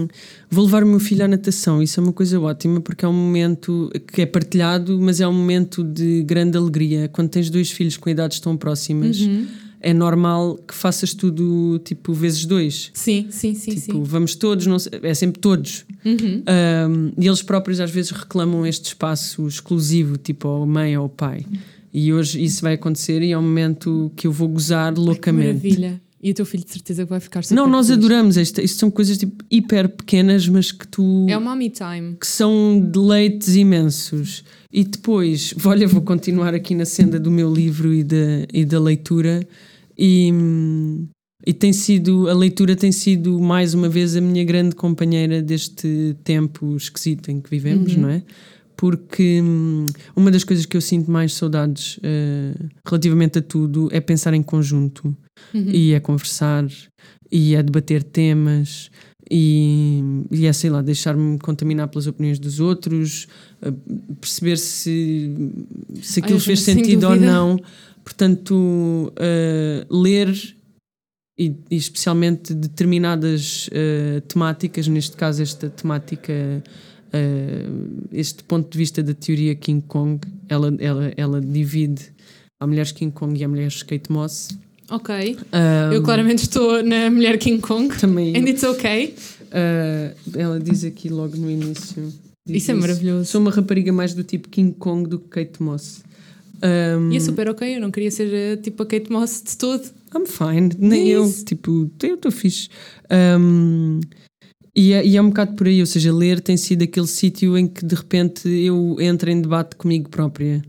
vou 0.49 0.65
levar 0.65 0.85
o 0.85 0.87
meu 0.87 1.01
filho 1.01 1.25
à 1.25 1.29
natação. 1.29 1.83
Isso 1.83 1.99
é 1.99 2.03
uma 2.05 2.13
coisa 2.13 2.39
ótima, 2.39 2.81
porque 2.81 3.05
é 3.05 3.09
um 3.09 3.13
momento 3.13 3.91
que 4.13 4.23
é 4.23 4.27
partilhado, 4.27 4.97
mas 5.01 5.21
é 5.21 5.27
um 5.27 5.33
momento 5.33 5.83
de 5.83 6.23
grande 6.23 6.57
alegria. 6.57 7.09
Quando 7.09 7.31
tens 7.31 7.51
dois 7.51 7.69
filhos 7.71 7.97
com 7.97 8.09
idades 8.09 8.39
tão 8.39 8.57
próximas, 8.57 9.19
Uhum. 9.21 9.47
é 9.81 9.93
normal 9.93 10.57
que 10.57 10.73
faças 10.73 11.13
tudo 11.13 11.81
tipo 11.85 12.13
vezes 12.13 12.45
dois. 12.45 12.91
Sim, 12.95 13.27
sim, 13.29 13.55
sim, 13.57 13.73
Tipo, 13.73 13.81
sim. 13.95 14.03
vamos 14.05 14.37
todos, 14.37 14.67
não 14.67 14.79
sei- 14.79 15.01
é 15.03 15.15
sempre 15.15 15.41
todos. 15.41 15.85
Uhum. 16.05 16.45
Um, 16.47 17.13
e 17.21 17.27
eles 17.27 17.43
próprios 17.43 17.81
às 17.81 17.91
vezes 17.91 18.13
reclamam 18.13 18.65
este 18.65 18.87
espaço 18.87 19.49
exclusivo, 19.49 20.17
tipo 20.17 20.47
ao 20.47 20.65
mãe 20.65 20.97
ou 20.97 21.03
ao 21.05 21.09
pai. 21.09 21.45
E 21.93 22.13
hoje 22.13 22.43
isso 22.43 22.63
vai 22.63 22.75
acontecer 22.75 23.23
e 23.23 23.33
é 23.33 23.39
um 23.39 23.43
momento 23.43 24.13
que 24.17 24.27
eu 24.27 24.33
vou 24.33 24.49
gozar 24.49 24.97
loucamente. 24.99 25.47
maravilha. 25.49 26.01
E 26.21 26.33
o 26.33 26.35
teu 26.35 26.45
filho 26.45 26.65
de 26.65 26.73
certeza 26.73 27.05
que 27.05 27.11
vai 27.11 27.21
ficar 27.21 27.45
super 27.45 27.55
Não, 27.55 27.69
nós 27.69 27.87
feliz. 27.87 28.05
adoramos 28.05 28.37
isto. 28.37 28.61
Isto 28.61 28.79
são 28.81 28.91
coisas 28.91 29.17
tipo 29.19 29.45
hiper 29.51 29.89
pequenas, 29.89 30.49
mas 30.49 30.73
que 30.73 30.87
tu. 30.89 31.27
É 31.29 31.39
o 31.39 31.41
mommy 31.41 31.71
time. 31.71 32.17
que 32.21 32.27
são 32.27 32.81
deleites 32.81 33.55
imensos. 33.55 34.43
E 34.73 34.83
depois, 34.85 35.55
olha, 35.65 35.87
vou 35.87 36.03
continuar 36.03 36.55
aqui 36.55 36.75
na 36.75 36.85
senda 36.85 37.21
do 37.21 37.31
meu 37.31 37.53
livro 37.55 37.95
e 37.95 38.03
da, 38.03 38.17
e 38.53 38.65
da 38.65 38.81
leitura. 38.81 39.47
E, 39.97 40.33
e 41.47 41.53
tem 41.53 41.73
sido, 41.73 42.29
a 42.29 42.35
leitura 42.35 42.75
tem 42.75 42.91
sido 42.93 43.39
mais 43.39 43.73
uma 43.73 43.89
vez 43.89 44.17
a 44.17 44.21
minha 44.21 44.45
grande 44.45 44.75
companheira 44.75 45.41
deste 45.41 46.17
tempo 46.25 46.77
esquisito 46.77 47.31
em 47.31 47.41
que 47.41 47.49
vivemos, 47.49 47.95
Uhum. 47.95 48.03
não 48.03 48.09
é? 48.09 48.23
Porque 48.79 49.41
hum, 49.43 49.87
uma 50.15 50.31
das 50.31 50.45
coisas 50.45 50.65
que 50.65 50.77
eu 50.77 50.81
sinto 50.81 51.11
mais 51.11 51.35
saudades 51.35 51.99
eh, 52.03 52.55
relativamente 52.87 53.41
a 53.41 53.43
tudo 53.43 53.89
é 53.91 54.01
pensar 54.01 54.33
em 54.33 54.43
conjunto 54.43 55.15
Uhum. 55.55 55.71
e 55.71 55.93
é 55.93 56.01
conversar 56.01 56.67
e 57.31 57.55
é 57.55 57.63
debater 57.63 58.03
temas 58.03 58.91
e, 59.31 60.01
e 60.31 60.47
é, 60.47 60.53
sei 60.53 60.71
lá, 60.71 60.81
deixar-me 60.81 61.39
contaminar 61.39 61.89
pelas 61.89 62.07
opiniões 62.07 62.39
dos 62.39 62.61
outros, 62.61 63.29
eh, 63.61 63.73
perceber 64.21 64.57
se, 64.57 65.31
se 66.01 66.21
aquilo 66.21 66.39
Ai, 66.39 66.45
fez 66.45 66.61
sentido 66.61 67.05
ou 67.09 67.17
não. 67.17 67.59
Portanto, 68.03 69.13
eh, 69.17 69.87
ler 69.91 70.35
e, 71.39 71.55
e 71.71 71.77
especialmente 71.77 72.55
determinadas 72.55 73.69
eh, 73.71 74.23
temáticas, 74.27 74.89
neste 74.89 75.17
caso 75.17 75.43
esta 75.43 75.69
temática, 75.69 76.63
eh, 77.13 77.67
este 78.13 78.43
ponto 78.45 78.71
de 78.71 78.79
vista 78.79 79.03
da 79.03 79.15
teoria 79.15 79.55
King 79.55 79.85
Kong, 79.87 80.21
ela, 80.49 80.75
ela, 80.79 81.13
ela 81.17 81.41
divide 81.41 82.03
há 82.61 82.67
mulheres 82.67 82.93
King 82.93 83.13
Kong 83.13 83.39
e 83.39 83.45
há 83.45 83.49
mulheres 83.49 83.83
Kate 83.83 84.11
Moss. 84.11 84.49
Ok. 84.91 85.37
Um, 85.53 85.93
Eu 85.93 86.03
claramente 86.03 86.43
estou 86.45 86.83
na 86.83 87.11
mulher 87.11 87.39
King 87.39 87.61
Kong. 87.61 87.95
também 87.99 88.35
And 88.37 88.49
it's 88.49 88.63
okay. 88.63 89.15
uh, 89.53 90.39
ela 90.39 90.59
diz 90.59 90.85
aqui 90.85 91.09
logo 91.09 91.37
no 91.37 91.51
início. 91.51 92.13
Isso 92.47 92.71
é 92.71 92.75
maravilhoso. 92.75 93.27
Sou 93.27 93.41
uma 93.41 93.51
rapariga 93.51 93.93
mais 93.93 94.15
do 94.15 94.25
tipo 94.25 94.49
King 94.49 94.73
Kong 94.79 95.09
do 95.09 95.19
que 95.19 95.29
Kate 95.29 95.63
Moss. 95.63 96.03
Um, 96.63 97.13
E 97.13 97.17
é 97.17 97.21
super 97.21 97.49
ok. 97.51 97.77
Eu 97.77 97.81
não 97.81 97.91
queria 97.91 98.11
ser 98.11 98.33
eh, 98.33 98.57
tipo 98.57 98.83
a 98.83 98.87
Kate 98.87 99.13
Moss 99.13 99.43
de 99.47 99.57
todo. 99.57 99.85
I'm 100.15 100.27
fine, 100.27 100.71
nem 100.79 101.09
eu. 101.09 101.27
Isso. 101.27 101.45
Tipo, 101.45 101.91
eu 102.03 102.15
estou 102.15 102.33
fixe. 102.33 102.69
Um, 103.39 104.01
e, 104.79 104.93
é, 104.93 105.05
e 105.05 105.17
é 105.17 105.21
um 105.23 105.29
bocado 105.29 105.55
por 105.55 105.67
aí, 105.67 105.81
ou 105.81 105.87
seja, 105.87 106.13
ler 106.15 106.41
tem 106.41 106.57
sido 106.57 106.85
aquele 106.85 107.07
sítio 107.09 107.59
em 107.59 107.67
que 107.67 107.85
de 107.85 107.95
repente 107.97 108.49
eu 108.49 108.97
entro 109.01 109.29
em 109.31 109.41
debate 109.41 109.75
comigo 109.77 110.09
própria 110.09 110.63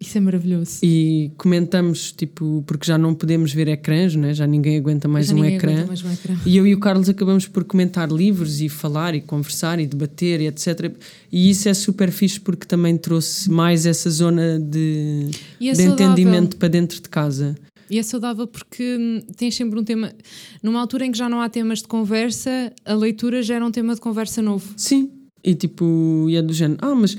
Isso 0.00 0.16
é 0.16 0.20
maravilhoso. 0.20 0.78
e 0.82 1.30
comentamos, 1.36 2.12
tipo, 2.12 2.64
porque 2.66 2.86
já 2.86 2.96
não 2.96 3.14
podemos 3.14 3.52
ver 3.52 3.68
ecrãs, 3.68 4.16
né? 4.16 4.32
já 4.34 4.46
ninguém 4.46 4.78
aguenta 4.78 5.06
mais 5.06 5.26
Já 5.26 5.34
um 5.34 5.36
ninguém 5.36 5.56
ecrã. 5.56 5.72
aguenta 5.72 5.86
mais 5.86 6.02
um 6.02 6.12
ecrã. 6.12 6.36
E 6.46 6.56
eu 6.56 6.66
e 6.66 6.74
o 6.74 6.80
Carlos 6.80 7.08
acabamos 7.08 7.46
por 7.46 7.62
comentar 7.64 8.10
livros 8.10 8.60
e 8.60 8.68
falar 8.68 9.14
e 9.14 9.20
conversar 9.20 9.78
e 9.78 9.86
debater 9.86 10.40
e 10.40 10.46
etc. 10.46 10.90
E 11.30 11.50
isso 11.50 11.68
é 11.68 11.74
super 11.74 12.10
fixe 12.10 12.40
porque 12.40 12.66
também 12.66 12.96
trouxe 12.96 13.50
mais 13.50 13.84
essa 13.86 14.08
zona 14.10 14.58
de, 14.58 15.28
é 15.60 15.72
de 15.72 15.76
saudável. 15.76 15.92
entendimento 16.06 16.56
para 16.56 16.68
dentro 16.68 17.00
de 17.00 17.08
casa. 17.08 17.54
E 17.92 17.98
é 17.98 18.02
saudável 18.02 18.46
porque 18.46 18.96
hum, 18.98 19.20
tens 19.36 19.54
sempre 19.54 19.78
um 19.78 19.84
tema. 19.84 20.10
Numa 20.62 20.80
altura 20.80 21.04
em 21.04 21.12
que 21.12 21.18
já 21.18 21.28
não 21.28 21.42
há 21.42 21.48
temas 21.50 21.80
de 21.80 21.88
conversa, 21.88 22.72
a 22.86 22.94
leitura 22.94 23.42
já 23.42 23.56
era 23.56 23.66
um 23.66 23.70
tema 23.70 23.94
de 23.94 24.00
conversa 24.00 24.40
novo. 24.40 24.72
Sim. 24.78 25.10
E 25.44 25.54
tipo, 25.54 26.26
e 26.26 26.36
é 26.36 26.40
do 26.40 26.54
género. 26.54 26.78
Ah, 26.80 26.94
mas. 26.94 27.14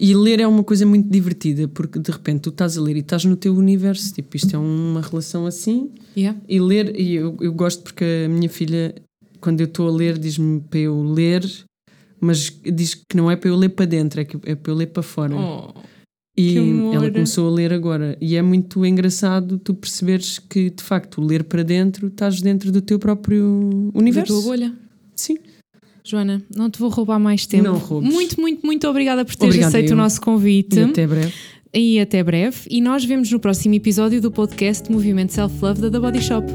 E 0.00 0.14
ler 0.14 0.40
é 0.40 0.46
uma 0.46 0.64
coisa 0.64 0.86
muito 0.86 1.08
divertida 1.10 1.68
porque 1.68 1.98
de 1.98 2.10
repente 2.10 2.40
tu 2.40 2.48
estás 2.48 2.78
a 2.78 2.80
ler 2.80 2.96
e 2.96 3.00
estás 3.00 3.26
no 3.26 3.36
teu 3.36 3.54
universo. 3.54 4.14
Tipo, 4.14 4.34
isto 4.34 4.56
é 4.56 4.58
uma 4.58 5.02
relação 5.02 5.44
assim. 5.44 5.90
Yeah. 6.16 6.40
E 6.48 6.58
ler, 6.58 6.98
e 6.98 7.16
eu, 7.16 7.36
eu 7.40 7.52
gosto 7.52 7.82
porque 7.82 8.24
a 8.24 8.28
minha 8.28 8.48
filha, 8.48 8.94
quando 9.40 9.60
eu 9.60 9.66
estou 9.66 9.86
a 9.88 9.92
ler, 9.92 10.18
diz-me 10.18 10.62
para 10.62 10.80
eu 10.80 11.02
ler, 11.02 11.46
mas 12.18 12.50
diz 12.64 12.94
que 12.94 13.14
não 13.14 13.30
é 13.30 13.36
para 13.36 13.50
eu 13.50 13.56
ler 13.56 13.68
para 13.68 13.84
dentro, 13.84 14.22
é, 14.22 14.24
que, 14.24 14.38
é 14.44 14.54
para 14.54 14.72
eu 14.72 14.76
ler 14.76 14.86
para 14.86 15.02
fora. 15.02 15.36
Oh. 15.36 15.93
E 16.36 16.56
ela 16.92 17.10
começou 17.10 17.48
a 17.48 17.50
ler 17.54 17.72
agora. 17.72 18.16
E 18.20 18.34
é 18.36 18.42
muito 18.42 18.84
engraçado 18.84 19.56
tu 19.58 19.72
perceberes 19.72 20.38
que, 20.38 20.68
de 20.70 20.82
facto, 20.82 21.20
ler 21.20 21.44
para 21.44 21.62
dentro, 21.62 22.08
estás 22.08 22.40
dentro 22.40 22.72
do 22.72 22.80
teu 22.80 22.98
próprio 22.98 23.90
Da 23.92 23.98
universo. 24.00 24.32
tua 24.32 24.42
bolha. 24.42 24.72
Sim. 25.14 25.36
Joana, 26.04 26.42
não 26.54 26.68
te 26.68 26.78
vou 26.78 26.90
roubar 26.90 27.18
mais 27.18 27.46
tempo. 27.46 27.62
Não 27.64 27.78
roubes. 27.78 28.12
Muito, 28.12 28.40
muito, 28.40 28.66
muito 28.66 28.86
obrigada 28.88 29.24
por 29.24 29.36
teres 29.36 29.64
aceito 29.64 29.90
eu. 29.90 29.94
o 29.94 29.96
nosso 29.96 30.20
convite. 30.20 30.76
E 30.78 30.82
até 30.82 31.06
breve. 31.06 31.32
E 31.72 32.00
até 32.00 32.22
breve. 32.22 32.58
E 32.68 32.80
nós 32.80 33.04
vemos 33.04 33.30
no 33.30 33.38
próximo 33.40 33.74
episódio 33.74 34.20
do 34.20 34.30
podcast 34.30 34.90
Movimento 34.90 35.32
Self 35.32 35.54
Love 35.62 35.80
da 35.82 35.90
The 35.90 35.98
Body 36.00 36.20
Shop. 36.22 36.46